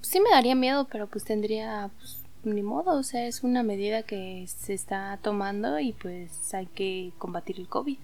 Sí 0.00 0.20
me 0.20 0.30
daría 0.30 0.54
miedo, 0.54 0.86
pero 0.90 1.08
pues 1.08 1.24
tendría, 1.24 1.90
pues, 1.98 2.22
ni 2.46 2.62
modo, 2.62 2.98
o 2.98 3.02
sea, 3.02 3.26
es 3.26 3.42
una 3.42 3.62
medida 3.62 4.02
que 4.02 4.46
se 4.46 4.74
está 4.74 5.18
tomando 5.22 5.78
y 5.78 5.92
pues 5.92 6.54
hay 6.54 6.66
que 6.66 7.12
combatir 7.18 7.58
el 7.58 7.68
COVID. 7.68 7.98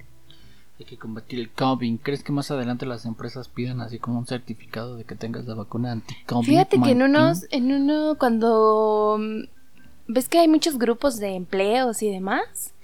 Hay 0.79 0.85
que 0.87 0.99
combatir 0.99 1.39
el 1.39 1.51
COVID. 1.51 2.01
¿Crees 2.03 2.23
que 2.25 2.33
más 2.33 2.51
adelante 2.51 2.87
las 2.87 3.05
empresas 3.05 3.49
pidan 3.49 3.81
así 3.81 3.99
como 3.99 4.19
un 4.19 4.27
certificado 4.27 4.97
de 4.97 5.05
que 5.05 5.15
tengas 5.15 5.47
la 5.47 5.55
vacuna 5.55 5.93
anti-COVID? 5.93 6.47
Fíjate 6.47 6.81
que 6.81 6.91
en 6.91 6.99
19? 6.99 7.05
unos, 7.05 7.47
en 7.51 7.73
uno, 7.73 8.17
cuando 8.19 9.17
mm, 9.19 9.43
ves 10.09 10.29
que 10.29 10.39
hay 10.39 10.49
muchos 10.49 10.79
grupos 10.79 11.19
de 11.19 11.37
empleos 11.37 12.03
y 12.03 12.11
demás, 12.11 12.75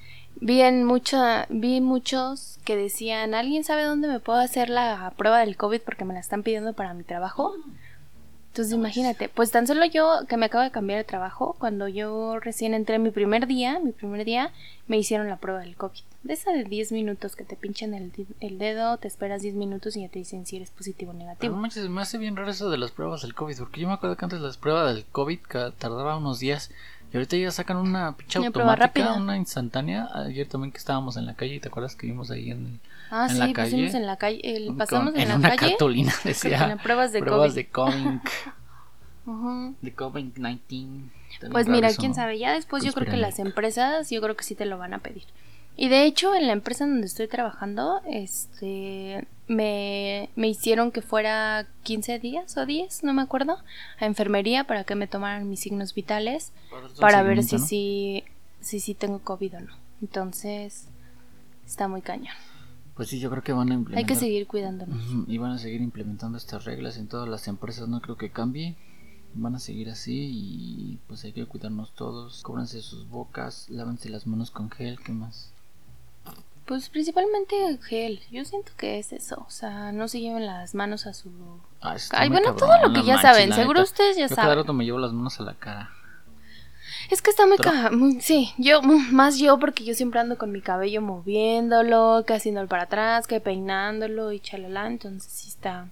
vi 0.40 0.60
en 0.60 0.84
mucha, 0.84 1.46
vi 1.50 1.80
muchos 1.80 2.58
que 2.64 2.76
decían, 2.76 3.34
¿alguien 3.34 3.64
sabe 3.64 3.84
dónde 3.84 4.08
me 4.08 4.20
puedo 4.20 4.38
hacer 4.38 4.70
la 4.70 5.12
prueba 5.16 5.40
del 5.40 5.56
COVID 5.56 5.80
porque 5.80 6.04
me 6.04 6.14
la 6.14 6.20
están 6.20 6.42
pidiendo 6.42 6.74
para 6.74 6.94
mi 6.94 7.04
trabajo? 7.04 7.54
Entonces 8.58 8.74
imagínate, 8.74 9.28
pues 9.28 9.52
tan 9.52 9.68
solo 9.68 9.84
yo 9.84 10.26
que 10.28 10.36
me 10.36 10.46
acabo 10.46 10.64
de 10.64 10.72
cambiar 10.72 10.98
de 10.98 11.04
trabajo, 11.04 11.54
cuando 11.60 11.86
yo 11.86 12.40
recién 12.40 12.74
entré 12.74 12.98
mi 12.98 13.12
primer 13.12 13.46
día, 13.46 13.78
mi 13.78 13.92
primer 13.92 14.24
día, 14.24 14.50
me 14.88 14.98
hicieron 14.98 15.28
la 15.28 15.36
prueba 15.36 15.60
del 15.60 15.76
COVID. 15.76 16.00
De 16.24 16.32
esa 16.32 16.50
de 16.50 16.64
10 16.64 16.90
minutos 16.90 17.36
que 17.36 17.44
te 17.44 17.54
pinchan 17.54 17.94
el, 17.94 18.10
el 18.40 18.58
dedo, 18.58 18.96
te 18.96 19.06
esperas 19.06 19.42
10 19.42 19.54
minutos 19.54 19.96
y 19.96 20.00
ya 20.00 20.08
te 20.08 20.18
dicen 20.18 20.44
si 20.44 20.56
eres 20.56 20.72
positivo 20.72 21.12
o 21.12 21.14
negativo. 21.14 21.54
no 21.54 21.62
manches, 21.62 21.88
me 21.88 22.02
hace 22.02 22.18
bien 22.18 22.34
raro 22.34 22.50
eso 22.50 22.68
de 22.68 22.78
las 22.78 22.90
pruebas 22.90 23.22
del 23.22 23.32
COVID, 23.32 23.58
porque 23.58 23.80
yo 23.80 23.86
me 23.86 23.94
acuerdo 23.94 24.16
que 24.16 24.24
antes 24.24 24.40
las 24.40 24.56
pruebas 24.56 24.92
del 24.92 25.04
COVID 25.04 25.38
tardaba 25.78 26.16
unos 26.16 26.40
días 26.40 26.72
y 27.12 27.16
ahorita 27.16 27.36
ya 27.36 27.52
sacan 27.52 27.76
una 27.76 28.16
pinche 28.16 28.38
automática, 28.38 29.12
una 29.12 29.36
instantánea. 29.36 30.08
Ayer 30.12 30.48
también 30.48 30.72
que 30.72 30.78
estábamos 30.78 31.16
en 31.16 31.26
la 31.26 31.34
calle 31.34 31.54
y 31.54 31.60
te 31.60 31.68
acuerdas 31.68 31.94
que 31.94 32.08
vimos 32.08 32.32
ahí 32.32 32.50
en, 32.50 32.80
Ah, 33.10 33.26
en 33.28 33.32
sí, 33.34 33.38
la 33.38 33.46
pusimos 33.46 33.54
calle, 33.92 33.96
en 33.96 34.06
la 34.06 34.16
calle, 34.16 34.40
el- 34.56 34.66
con- 34.66 34.76
pasamos 34.76 35.14
en, 35.14 35.20
en 35.22 35.28
la 35.28 35.36
una 35.36 35.48
calle 35.56 35.70
cartulina 35.72 36.12
con 36.22 36.28
decía 36.30 36.78
pruebas 36.82 37.12
de 37.12 37.20
pruebas 37.20 37.48
COVID. 37.50 37.54
de 37.54 37.68
COVID, 37.68 38.18
Ujú. 39.26 39.74
de 39.82 39.96
COVID-19. 39.96 41.10
Está 41.32 41.50
Pues 41.50 41.68
mira, 41.68 41.88
quién 41.94 42.14
sabe, 42.14 42.38
ya 42.38 42.52
después 42.52 42.82
yo 42.84 42.92
creo 42.92 43.10
que 43.10 43.16
las 43.16 43.38
empresas, 43.38 44.10
yo 44.10 44.20
creo 44.22 44.36
que 44.36 44.44
sí 44.44 44.54
te 44.54 44.64
lo 44.64 44.78
van 44.78 44.94
a 44.94 44.98
pedir. 44.98 45.24
Y 45.76 45.88
de 45.88 46.04
hecho, 46.06 46.34
en 46.34 46.46
la 46.48 46.52
empresa 46.54 46.86
donde 46.86 47.06
estoy 47.06 47.28
trabajando, 47.28 48.00
este, 48.08 49.26
me, 49.46 50.28
me 50.34 50.48
hicieron 50.48 50.90
que 50.90 51.02
fuera 51.02 51.68
15 51.84 52.18
días 52.18 52.56
o 52.56 52.66
10, 52.66 53.04
no 53.04 53.12
me 53.14 53.22
acuerdo, 53.22 53.58
a 54.00 54.06
enfermería 54.06 54.64
para 54.64 54.82
que 54.84 54.96
me 54.96 55.06
tomaran 55.06 55.48
mis 55.48 55.60
signos 55.60 55.94
vitales 55.94 56.52
para 56.98 57.22
ver 57.22 57.44
si 57.44 57.56
¿no? 57.58 57.64
sí, 57.64 58.24
si 58.60 58.80
sí 58.80 58.94
tengo 58.94 59.20
COVID 59.20 59.56
o 59.58 59.60
no. 59.60 59.72
Entonces, 60.02 60.88
está 61.66 61.86
muy 61.86 62.00
cañón. 62.02 62.34
Pues 62.98 63.08
sí, 63.10 63.20
yo 63.20 63.30
creo 63.30 63.42
que 63.44 63.52
van 63.52 63.70
a 63.70 63.74
implementar. 63.74 63.98
Hay 63.98 64.04
que 64.04 64.18
seguir 64.18 64.46
cuidándonos. 64.48 64.98
Y 65.28 65.38
van 65.38 65.52
a 65.52 65.58
seguir 65.58 65.80
implementando 65.80 66.36
estas 66.36 66.64
reglas 66.64 66.96
en 66.98 67.06
todas 67.06 67.28
las 67.28 67.46
empresas, 67.48 67.88
no 67.88 68.00
creo 68.00 68.16
que 68.18 68.30
cambie. 68.30 68.74
Van 69.34 69.54
a 69.54 69.60
seguir 69.60 69.88
así 69.88 70.28
y 70.32 70.98
pues 71.06 71.22
hay 71.24 71.32
que 71.32 71.46
cuidarnos 71.46 71.94
todos. 71.94 72.42
Cóbranse 72.42 72.82
sus 72.82 73.08
bocas, 73.08 73.70
lávense 73.70 74.08
las 74.10 74.26
manos 74.26 74.50
con 74.50 74.68
gel, 74.70 74.98
¿qué 74.98 75.12
más? 75.12 75.52
Pues 76.66 76.88
principalmente 76.90 77.78
gel. 77.82 78.20
Yo 78.32 78.44
siento 78.44 78.72
que 78.76 78.98
es 78.98 79.12
eso. 79.12 79.44
O 79.46 79.50
sea, 79.50 79.92
no 79.92 80.08
se 80.08 80.20
lleven 80.20 80.44
las 80.44 80.74
manos 80.74 81.06
a 81.06 81.14
su. 81.14 81.30
Ah, 81.80 81.96
Ay, 82.10 82.28
bueno, 82.30 82.54
cabrón, 82.56 82.58
todo 82.68 82.88
lo 82.88 82.92
que 82.94 83.06
ya 83.06 83.14
manches, 83.14 83.22
saben. 83.30 83.52
Seguro 83.54 83.80
neta. 83.80 83.90
ustedes 83.92 84.16
ya 84.16 84.26
Yo 84.26 84.34
cada 84.34 84.48
saben. 84.48 84.58
rato 84.58 84.72
me 84.74 84.84
llevo 84.84 84.98
las 84.98 85.12
manos 85.12 85.38
a 85.40 85.44
la 85.44 85.54
cara. 85.54 85.90
Es 87.10 87.22
que 87.22 87.30
está 87.30 87.46
muy 87.46 87.56
ca- 87.58 87.90
muy- 87.90 88.20
Sí, 88.20 88.52
yo, 88.58 88.82
más 88.82 89.38
yo, 89.38 89.58
porque 89.58 89.84
yo 89.84 89.94
siempre 89.94 90.20
ando 90.20 90.36
con 90.38 90.52
mi 90.52 90.60
cabello 90.60 91.00
moviéndolo, 91.02 92.24
que 92.26 92.34
haciéndolo 92.34 92.68
para 92.68 92.84
atrás, 92.84 93.26
que 93.26 93.40
peinándolo 93.40 94.32
y 94.32 94.40
chalala. 94.40 94.86
Entonces 94.86 95.32
sí 95.32 95.48
está. 95.48 95.86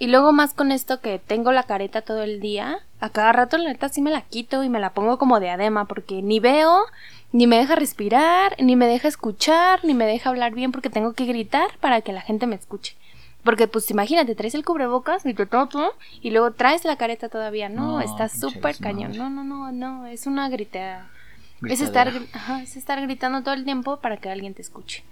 Y 0.00 0.06
luego 0.06 0.32
más 0.32 0.54
con 0.54 0.70
esto 0.70 1.00
que 1.00 1.18
tengo 1.18 1.50
la 1.52 1.64
careta 1.64 2.02
todo 2.02 2.22
el 2.22 2.40
día. 2.40 2.78
A 3.00 3.10
cada 3.10 3.32
rato, 3.32 3.58
la 3.58 3.68
neta, 3.70 3.88
sí 3.88 4.00
me 4.00 4.10
la 4.12 4.22
quito 4.22 4.62
y 4.62 4.68
me 4.68 4.78
la 4.80 4.90
pongo 4.90 5.18
como 5.18 5.40
diadema, 5.40 5.86
porque 5.86 6.22
ni 6.22 6.38
veo, 6.40 6.78
ni 7.32 7.46
me 7.46 7.58
deja 7.58 7.74
respirar, 7.74 8.54
ni 8.60 8.76
me 8.76 8.86
deja 8.86 9.08
escuchar, 9.08 9.84
ni 9.84 9.94
me 9.94 10.06
deja 10.06 10.30
hablar 10.30 10.52
bien, 10.54 10.70
porque 10.72 10.88
tengo 10.90 11.14
que 11.14 11.24
gritar 11.26 11.68
para 11.80 12.00
que 12.00 12.12
la 12.12 12.20
gente 12.22 12.46
me 12.46 12.54
escuche. 12.56 12.96
Porque, 13.48 13.66
pues, 13.66 13.90
imagínate, 13.90 14.34
traes 14.34 14.54
el 14.54 14.62
cubrebocas 14.62 15.24
y 15.24 15.34
y 16.20 16.30
luego 16.32 16.50
traes 16.50 16.84
la 16.84 16.96
careta 16.96 17.30
todavía. 17.30 17.70
No, 17.70 17.92
No, 17.92 18.00
está 18.02 18.28
súper 18.28 18.76
cañón. 18.76 19.16
No, 19.16 19.30
no, 19.30 19.42
no, 19.42 19.72
no, 19.72 20.04
es 20.04 20.26
una 20.26 20.50
gritada. 20.50 21.08
Es 21.66 21.80
estar, 21.80 22.12
ajá, 22.34 22.60
es 22.60 22.76
estar 22.76 23.00
gritando 23.00 23.42
todo 23.42 23.54
el 23.54 23.64
tiempo 23.64 24.00
para 24.00 24.18
que 24.18 24.28
alguien 24.28 24.52
te 24.52 24.60
escuche. 24.60 25.02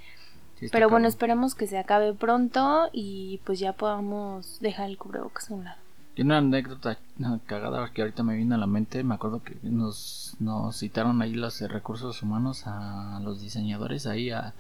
Sí, 0.61 0.66
Pero 0.71 0.90
bueno, 0.90 1.09
esperemos 1.09 1.55
que 1.55 1.66
se 1.66 1.78
acabe 1.78 2.12
pronto 2.12 2.90
y 2.93 3.40
pues 3.45 3.59
ya 3.59 3.73
podamos 3.73 4.61
dejar 4.61 4.90
el 4.90 4.99
cubrebocas 4.99 5.50
a 5.50 5.55
un 5.55 5.64
lado. 5.64 5.78
Y 6.14 6.21
una 6.21 6.37
anécdota 6.37 6.99
cagada 7.47 7.90
que 7.95 8.02
ahorita 8.02 8.23
me 8.23 8.37
vino 8.37 8.55
a 8.55 8.59
la 8.59 8.66
mente, 8.66 9.02
me 9.02 9.14
acuerdo 9.14 9.43
que 9.43 9.57
nos, 9.62 10.37
nos 10.40 10.76
citaron 10.76 11.23
ahí 11.23 11.33
los 11.33 11.59
de 11.59 11.69
recursos 11.69 12.23
humanos 12.23 12.66
a 12.66 13.19
los 13.23 13.40
diseñadores 13.40 14.07
ahí 14.07 14.28
a, 14.28 14.52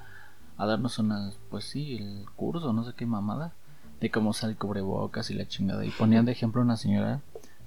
a 0.56 0.64
darnos 0.64 0.98
unas, 0.98 1.36
pues 1.50 1.66
sí, 1.66 1.98
el 1.98 2.24
curso, 2.36 2.72
no 2.72 2.82
sé 2.82 2.94
qué 2.96 3.04
mamada, 3.04 3.52
de 4.00 4.10
cómo 4.10 4.30
usar 4.30 4.50
el 4.50 4.56
cubrebocas 4.56 5.30
y 5.30 5.34
la 5.34 5.46
chingada. 5.48 5.84
Y 5.84 5.90
ponían 5.90 6.24
de 6.26 6.32
ejemplo 6.32 6.60
una 6.62 6.76
señora 6.76 7.20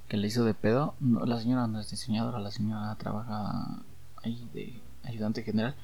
que 0.07 0.17
le 0.17 0.27
hizo 0.27 0.43
de 0.43 0.53
pedo, 0.53 0.95
no, 0.99 1.25
la 1.25 1.39
señora 1.39 1.67
no 1.67 1.79
es 1.79 1.89
diseñadora, 1.91 2.39
la 2.39 2.51
señora 2.51 2.95
trabaja 2.95 3.79
ahí 4.23 4.47
de 4.53 4.73
ayudante 5.03 5.43
general. 5.43 5.75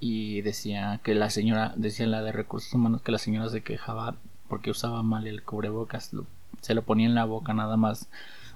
Y 0.00 0.42
decía 0.42 1.00
que 1.02 1.14
la 1.14 1.28
señora, 1.30 1.72
decía 1.76 2.06
la 2.06 2.22
de 2.22 2.32
recursos 2.32 2.72
humanos, 2.72 3.02
que 3.02 3.10
la 3.12 3.18
señora 3.18 3.48
se 3.48 3.62
quejaba 3.62 4.14
porque 4.48 4.70
usaba 4.70 5.02
mal 5.02 5.26
el 5.26 5.42
cubrebocas, 5.42 6.12
lo- 6.12 6.26
se 6.60 6.74
lo 6.74 6.82
ponía 6.82 7.06
en 7.06 7.14
la 7.14 7.24
boca 7.24 7.52
nada 7.52 7.76
más, 7.76 8.08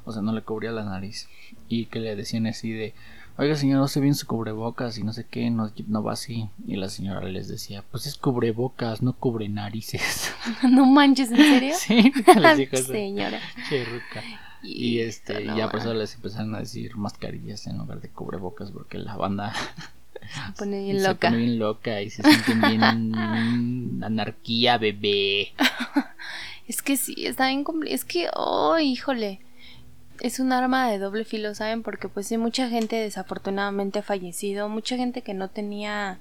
o 0.05 0.13
sea, 0.13 0.23
no 0.23 0.33
le 0.33 0.43
cubría 0.43 0.71
la 0.73 0.85
nariz. 0.85 1.29
Y 1.69 1.87
que 1.87 2.01
le 2.01 2.15
decían 2.17 2.47
así 2.47 2.71
de, 2.71 2.95
oiga 3.37 3.57
señora, 3.57 3.83
use 3.83 4.01
bien 4.01 4.15
su 4.15 4.27
cubrebocas 4.27 4.99
y 4.99 5.03
no 5.05 5.13
sé 5.13 5.27
qué, 5.29 5.51
no, 5.51 5.71
no 5.89 6.03
va 6.03 6.13
así. 6.13 6.49
Y 6.67 6.77
la 6.77 6.89
señora 6.89 7.23
les 7.27 7.49
decía, 7.49 7.83
pues 7.91 8.07
es 8.07 8.17
cubrebocas, 8.17 9.03
no 9.03 9.13
cubre 9.15 9.49
narices. 9.49 10.33
no 10.69 10.87
manches, 10.87 11.31
¿en 11.31 11.37
serio? 11.37 11.75
sí, 11.79 12.13
les 12.41 12.57
dijo 12.59 12.77
eso. 12.77 12.93
Señora. 12.93 13.41
Che, 13.69 13.85
ruca. 13.85 14.23
Y 14.63 15.01
este, 15.01 15.45
No, 15.45 15.57
ya 15.57 15.69
por 15.71 15.81
eso 15.81 15.93
les 15.93 16.15
empezaron 16.15 16.55
a 16.55 16.61
decir 16.61 16.97
mascarillas 16.97 17.67
en 17.67 17.79
lugar 17.79 18.01
de 18.01 18.09
cubrebocas 18.11 18.71
porque 18.71 18.97
la 18.99 19.17
banda 19.17 19.53
se 20.23 20.53
pone 20.57 20.85
bien 20.85 20.99
se 21.01 21.09
loca. 21.09 21.29
pone 21.29 21.39
bien 21.39 21.59
loca 21.59 22.01
y 22.01 22.11
se 22.11 22.23
sienten 22.23 22.61
bien 22.61 24.05
anarquía, 24.05 24.79
bebé. 24.79 25.53
Es 26.69 26.81
que 26.81 26.97
sí, 26.97 27.27
está 27.27 27.49
bien 27.49 27.65
complicado. 27.65 27.97
Es 27.97 28.05
que, 28.05 28.29
oh, 28.35 28.79
híjole. 28.79 29.41
Es 30.21 30.39
un 30.41 30.53
arma 30.53 30.91
de 30.91 30.99
doble 30.99 31.25
filo, 31.25 31.55
¿saben? 31.55 31.83
Porque 31.83 32.09
pues 32.09 32.27
sí, 32.27 32.37
mucha 32.37 32.69
gente 32.69 32.97
desafortunadamente 32.97 34.01
ha 34.01 34.03
fallecido. 34.03 34.69
Mucha 34.69 34.97
gente 34.97 35.23
que 35.23 35.35
no 35.35 35.49
tenía 35.49 36.19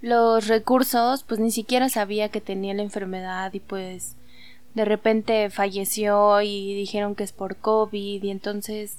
los 0.00 0.46
recursos, 0.46 1.24
pues 1.24 1.40
ni 1.40 1.50
siquiera 1.50 1.88
sabía 1.88 2.28
que 2.28 2.40
tenía 2.40 2.74
la 2.74 2.82
enfermedad 2.82 3.52
y 3.52 3.60
pues 3.60 4.16
de 4.74 4.84
repente 4.84 5.50
falleció 5.50 6.40
y 6.40 6.74
dijeron 6.74 7.14
que 7.14 7.24
es 7.24 7.32
por 7.32 7.56
COVID 7.56 8.22
y 8.22 8.30
entonces 8.30 8.98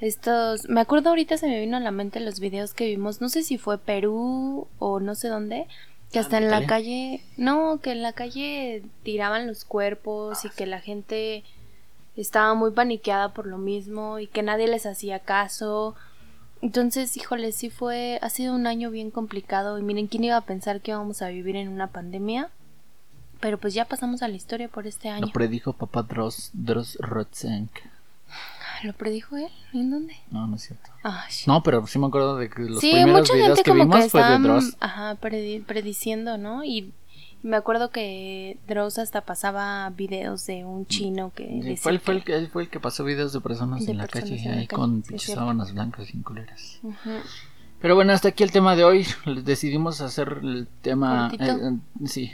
estos, 0.00 0.68
me 0.68 0.80
acuerdo 0.80 1.10
ahorita 1.10 1.36
se 1.36 1.48
me 1.48 1.60
vino 1.60 1.76
a 1.76 1.80
la 1.80 1.90
mente 1.90 2.20
los 2.20 2.40
videos 2.40 2.72
que 2.72 2.86
vimos, 2.86 3.20
no 3.20 3.28
sé 3.28 3.42
si 3.42 3.58
fue 3.58 3.78
Perú 3.78 4.68
o 4.78 5.00
no 5.00 5.14
sé 5.14 5.28
dónde, 5.28 5.66
que 6.12 6.18
hasta 6.18 6.38
en 6.38 6.50
la 6.50 6.66
calle, 6.66 7.22
no, 7.36 7.80
que 7.82 7.92
en 7.92 8.02
la 8.02 8.12
calle 8.12 8.82
tiraban 9.02 9.46
los 9.46 9.64
cuerpos 9.64 10.44
y 10.44 10.50
que 10.50 10.66
la 10.66 10.80
gente 10.80 11.44
estaba 12.20 12.54
muy 12.54 12.70
paniqueada 12.72 13.32
por 13.32 13.46
lo 13.46 13.58
mismo 13.58 14.18
y 14.18 14.26
que 14.26 14.42
nadie 14.42 14.68
les 14.68 14.86
hacía 14.86 15.20
caso. 15.20 15.94
Entonces, 16.60 17.16
híjole, 17.16 17.52
sí 17.52 17.70
fue, 17.70 18.18
ha 18.20 18.28
sido 18.30 18.54
un 18.54 18.66
año 18.66 18.90
bien 18.90 19.10
complicado 19.10 19.78
y 19.78 19.82
miren, 19.82 20.08
¿quién 20.08 20.24
iba 20.24 20.36
a 20.36 20.40
pensar 20.42 20.80
que 20.80 20.90
íbamos 20.90 21.22
a 21.22 21.28
vivir 21.28 21.54
en 21.56 21.68
una 21.68 21.86
pandemia? 21.86 22.50
Pero 23.40 23.58
pues 23.58 23.72
ya 23.74 23.84
pasamos 23.84 24.22
a 24.22 24.28
la 24.28 24.34
historia 24.34 24.68
por 24.68 24.86
este 24.88 25.08
año. 25.08 25.26
Lo 25.26 25.32
predijo 25.32 25.72
papá 25.72 26.02
Dross, 26.02 26.50
Dross 26.52 26.96
Rotzenk. 27.00 27.70
¿Lo 28.82 28.92
predijo 28.92 29.36
él? 29.36 29.48
¿En 29.72 29.90
dónde? 29.90 30.16
No, 30.30 30.46
no 30.46 30.56
es 30.56 30.62
cierto. 30.62 30.90
Ah, 31.04 31.24
no, 31.46 31.62
pero 31.62 31.86
sí 31.86 31.98
me 31.98 32.06
acuerdo 32.06 32.36
de 32.36 32.48
que 32.48 32.62
los 32.62 32.80
sí, 32.80 32.90
primeros 32.92 33.20
mucha 33.22 33.34
videos 33.34 33.48
gente 33.48 33.62
que 33.64 33.70
como 33.70 33.84
vimos 33.84 34.04
que 34.04 34.10
fue 34.10 34.22
de 34.24 34.38
Dross. 34.38 34.76
Ajá, 34.80 35.16
predi- 35.20 35.64
prediciendo, 35.64 36.38
¿no? 36.38 36.64
Y 36.64 36.92
me 37.42 37.56
acuerdo 37.56 37.90
que 37.90 38.58
Dross 38.66 38.98
hasta 38.98 39.20
pasaba 39.22 39.88
videos 39.90 40.46
de 40.46 40.64
un 40.64 40.86
chino 40.86 41.32
que 41.34 41.46
Sí, 41.46 41.60
decía 41.60 41.76
fue, 41.76 41.92
el, 41.92 42.00
fue, 42.00 42.14
el 42.14 42.20
que- 42.20 42.32
que, 42.32 42.38
él 42.38 42.48
fue 42.48 42.62
el 42.64 42.68
que 42.68 42.80
pasó 42.80 43.04
videos 43.04 43.32
de 43.32 43.40
personas 43.40 43.84
De 43.86 43.92
en 43.92 43.98
la 43.98 44.08
calle 44.08 44.36
en 44.36 44.44
la 44.50 44.56
ahí 44.58 44.66
calle, 44.66 44.80
con 44.80 45.04
sí, 45.04 45.18
sábanas 45.18 45.72
blancas 45.72 46.12
y 46.14 46.18
culeras. 46.22 46.80
Pero 47.80 47.94
bueno, 47.94 48.12
hasta 48.12 48.30
aquí 48.30 48.42
el 48.42 48.50
tema 48.50 48.74
de 48.74 48.82
hoy. 48.82 49.06
Decidimos 49.44 50.00
hacer 50.00 50.40
el 50.42 50.66
tema. 50.82 51.30
Eh, 51.38 51.38
eh, 51.48 52.06
sí, 52.06 52.32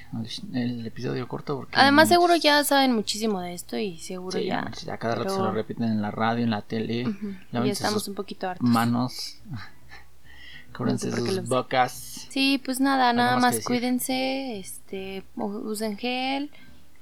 el, 0.55 0.87
episodio 0.87 1.29
corto. 1.29 1.57
Porque 1.57 1.77
Además, 1.79 2.09
seguro 2.09 2.35
ya 2.37 2.65
saben 2.65 2.95
muchísimo 2.95 3.43
de 3.43 3.53
esto 3.53 3.77
y 3.77 3.99
seguro 3.99 4.39
Sí, 4.39 4.47
ya. 4.47 4.71
cada 4.99 5.17
rato 5.17 5.35
se 5.35 5.39
lo 5.41 5.53
repiten 5.53 5.85
en 5.85 6.01
la 6.01 6.11
radio, 6.11 6.45
en 6.45 6.51
la 6.51 6.63
tele. 6.63 7.05
Ya 7.53 7.63
estamos 7.67 8.09
un 8.09 8.15
poquito 8.15 8.49
hartos. 8.49 8.67
manos. 8.67 9.39
Qué 10.77 10.99
sus 10.99 11.35
los- 11.35 11.49
bocas. 11.49 12.14
Sí, 12.35 12.61
pues 12.65 12.81
nada, 12.81 13.11
¿Algo 13.11 13.23
nada 13.23 13.37
más 13.39 13.61
cuídense, 13.65 14.59
este, 14.59 15.23
usen 15.37 15.97
gel 15.97 16.51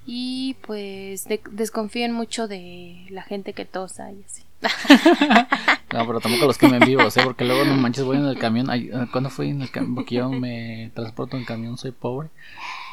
y 0.04 0.56
pues 0.66 1.24
de- 1.24 1.40
desconfíen 1.52 2.12
mucho 2.12 2.48
de 2.48 3.06
la 3.08 3.22
gente 3.22 3.54
que 3.54 3.64
tosa 3.64 4.12
y 4.12 4.22
así. 4.22 4.42
No, 5.92 6.06
pero 6.06 6.20
tampoco 6.20 6.46
los 6.46 6.56
que 6.56 6.68
me 6.68 6.78
en 6.78 6.86
vivo, 6.86 7.02
¿eh? 7.02 7.20
Porque 7.24 7.44
luego 7.44 7.64
no 7.66 7.74
manches, 7.76 8.04
voy 8.04 8.16
en 8.16 8.24
el 8.24 8.38
camión. 8.38 8.70
Ay, 8.70 8.88
eh, 8.92 9.06
¿Cuándo 9.12 9.28
fui 9.28 9.50
en 9.50 9.60
el 9.60 9.70
camión? 9.70 9.94
Porque 9.94 10.14
yo 10.16 10.30
me 10.30 10.90
transporto 10.94 11.36
en 11.36 11.44
camión, 11.44 11.76
soy 11.76 11.90
pobre. 11.92 12.30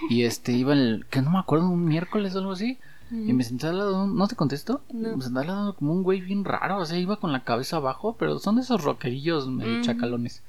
Y 0.09 0.23
este, 0.23 0.51
iba 0.51 0.73
el. 0.73 1.05
Que 1.09 1.21
no 1.21 1.29
me 1.31 1.39
acuerdo, 1.39 1.69
un 1.69 1.85
miércoles 1.85 2.35
o 2.35 2.39
algo 2.39 2.51
así. 2.53 2.77
Y 3.11 3.31
me 3.33 3.43
senté 3.45 3.67
al 3.67 3.77
lado, 3.77 3.91
de 3.91 4.03
un- 4.03 4.17
¿no 4.17 4.27
te 4.27 4.35
contesto? 4.35 4.81
No. 4.93 5.15
Me 5.15 5.23
senté 5.23 5.39
al 5.39 5.47
lado 5.47 5.75
como 5.75 5.93
un 5.93 6.03
güey 6.03 6.19
bien 6.21 6.43
raro, 6.45 6.77
o 6.77 6.85
sea, 6.85 6.97
iba 6.97 7.15
con 7.15 7.31
la 7.31 7.43
cabeza 7.45 7.77
abajo, 7.77 8.15
pero 8.19 8.37
son 8.39 8.57
de 8.57 8.61
esos 8.63 8.83
rockerillos 8.83 9.47
medio 9.47 9.75
Ujú. 9.75 9.81
chacalones. 9.83 10.43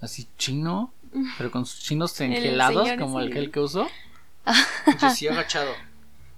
Así 0.00 0.26
chino, 0.36 0.90
pero 1.38 1.50
con 1.50 1.66
sus 1.66 1.80
chinos 1.80 2.18
El 2.20 2.32
engelados, 2.32 2.84
señor 2.84 3.00
como 3.00 3.20
el 3.20 3.36
ese. 3.36 3.50
que 3.50 3.60
usó. 3.60 3.88
Yo 5.00 5.10
sí 5.10 5.28
agachado, 5.28 5.70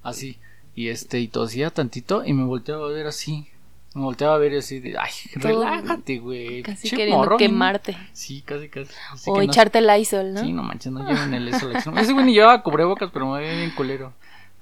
así. 0.03 0.39
Y 0.75 0.89
este, 0.89 1.21
y 1.21 1.29
tosía 1.29 1.71
tantito 1.71 2.25
y 2.25 2.33
me 2.33 2.45
volteaba 2.45 2.87
a 2.87 2.91
ver 2.91 3.07
así. 3.07 3.49
Me 3.95 4.03
volteaba 4.03 4.35
a 4.35 4.39
ver 4.39 4.53
y 4.55 4.57
así 4.57 4.81
de, 4.81 4.99
ay, 4.99 5.13
relájate, 5.37 6.19
güey. 6.19 6.63
Casi 6.65 6.83
pinche 6.83 6.97
queriendo 6.97 7.19
morro, 7.19 7.37
bien- 7.39 7.53
quemarte. 7.53 7.97
Sí, 8.13 8.43
casi, 8.43 8.69
casi. 8.69 8.93
Así 9.13 9.31
O 9.31 9.35
que 9.35 9.47
no- 9.47 9.53
echarte 9.53 9.79
el 9.79 10.01
ISOL, 10.01 10.35
¿no? 10.35 10.41
Sí, 10.41 10.53
no 10.53 10.65
manches, 10.65 10.91
no 10.93 11.09
lleven 11.09 11.33
el 11.33 11.47
extremo. 11.49 11.97
Ese 11.99 12.13
güey 12.13 12.27
ni 12.27 12.33
llevaba 12.35 12.61
cubrebocas, 12.65 13.11
pero 13.13 13.31
me 13.31 13.39
veía 13.41 13.55
bien 13.57 13.71
culero. 13.71 14.13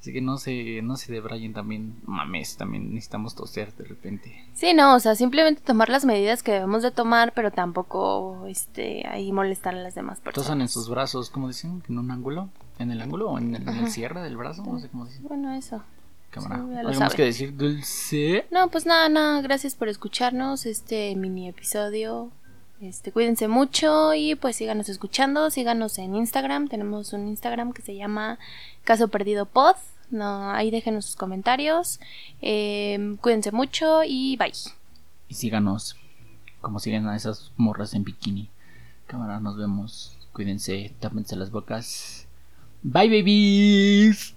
Así 0.03 0.13
que 0.13 0.21
no 0.21 0.37
sé, 0.37 0.83
no 0.83 0.97
sé 0.97 1.13
de 1.13 1.21
Brian 1.21 1.53
también. 1.53 1.95
Mames, 2.07 2.57
también 2.57 2.93
necesitamos 2.93 3.37
toser 3.37 3.73
de 3.77 3.85
repente. 3.85 4.35
Sí, 4.53 4.75
no, 4.75 4.97
o 4.97 4.99
sea, 4.99 5.15
simplemente 5.15 5.63
tomar 5.63 5.91
las 5.91 6.05
medidas 6.05 6.43
que 6.43 6.51
debemos 6.51 6.83
de 6.83 6.91
tomar, 6.91 7.33
pero 7.35 7.53
tampoco, 7.53 8.45
este, 8.49 9.07
ahí 9.07 9.31
molestar 9.31 9.77
a 9.77 9.79
las 9.81 9.95
demás 9.95 10.19
personas. 10.19 10.45
Tosan 10.45 10.61
en 10.61 10.69
sus 10.69 10.89
brazos, 10.89 11.31
¿cómo 11.31 11.47
dicen? 11.47 11.85
¿En 11.89 12.01
un 12.01 12.11
ángulo? 12.11 12.49
¿En 12.81 12.91
el 12.91 13.01
ángulo 13.01 13.31
o 13.31 13.39
en 13.39 13.55
el, 13.55 13.63
en 13.63 13.77
el 13.77 13.91
cierre 13.93 14.23
del 14.23 14.37
brazo? 14.37 14.65
No 14.65 14.81
sé 14.81 14.89
cómo 14.89 15.07
dicen. 15.07 15.23
Bueno, 15.23 15.53
eso. 15.55 15.85
Cámara. 16.31 16.57
Sí, 16.57 16.77
¿Algo 16.79 16.99
más 17.01 17.15
que 17.15 17.25
decir, 17.27 17.57
Dulce? 17.57 18.45
No, 18.51 18.71
pues 18.71 18.87
nada, 18.87 19.09
nada, 19.09 19.41
gracias 19.41 19.77
por 19.77 19.89
escucharnos 19.89 20.67
este 20.67 21.15
mini 21.15 21.49
episodio. 21.49 22.33
Este, 22.83 23.13
cuídense 23.13 23.47
mucho 23.47 24.13
y 24.13 24.35
pues 24.35 24.57
síganos 24.57 24.89
escuchando, 24.89 25.51
síganos 25.51 25.99
en 25.99 26.17
Instagram, 26.17 26.67
tenemos 26.67 27.13
un 27.13 27.29
Instagram 27.29 27.73
que 27.73 27.81
se 27.81 27.95
llama 27.95 28.41
Caso 28.83 29.07
Perdido 29.07 29.47
Pod. 29.47 29.77
No, 30.11 30.51
ahí 30.51 30.73
déjenos 30.73 31.07
sus 31.07 31.15
comentarios. 31.15 32.01
Eh, 32.41 33.17
cuídense 33.21 33.53
mucho 33.53 34.03
y 34.05 34.37
bye. 34.37 34.53
Y 35.29 35.35
síganos, 35.35 35.97
como 36.61 36.81
siguen 36.81 37.07
a 37.07 37.15
esas 37.15 37.53
morras 37.57 37.95
en 37.95 38.03
bikini. 38.03 38.51
Cámara, 39.07 39.39
nos 39.39 39.57
vemos. 39.57 40.19
Cuídense, 40.33 40.93
tápense 40.99 41.37
las 41.37 41.53
bocas. 41.53 42.27
Bye, 42.83 43.09
babies. 43.09 44.35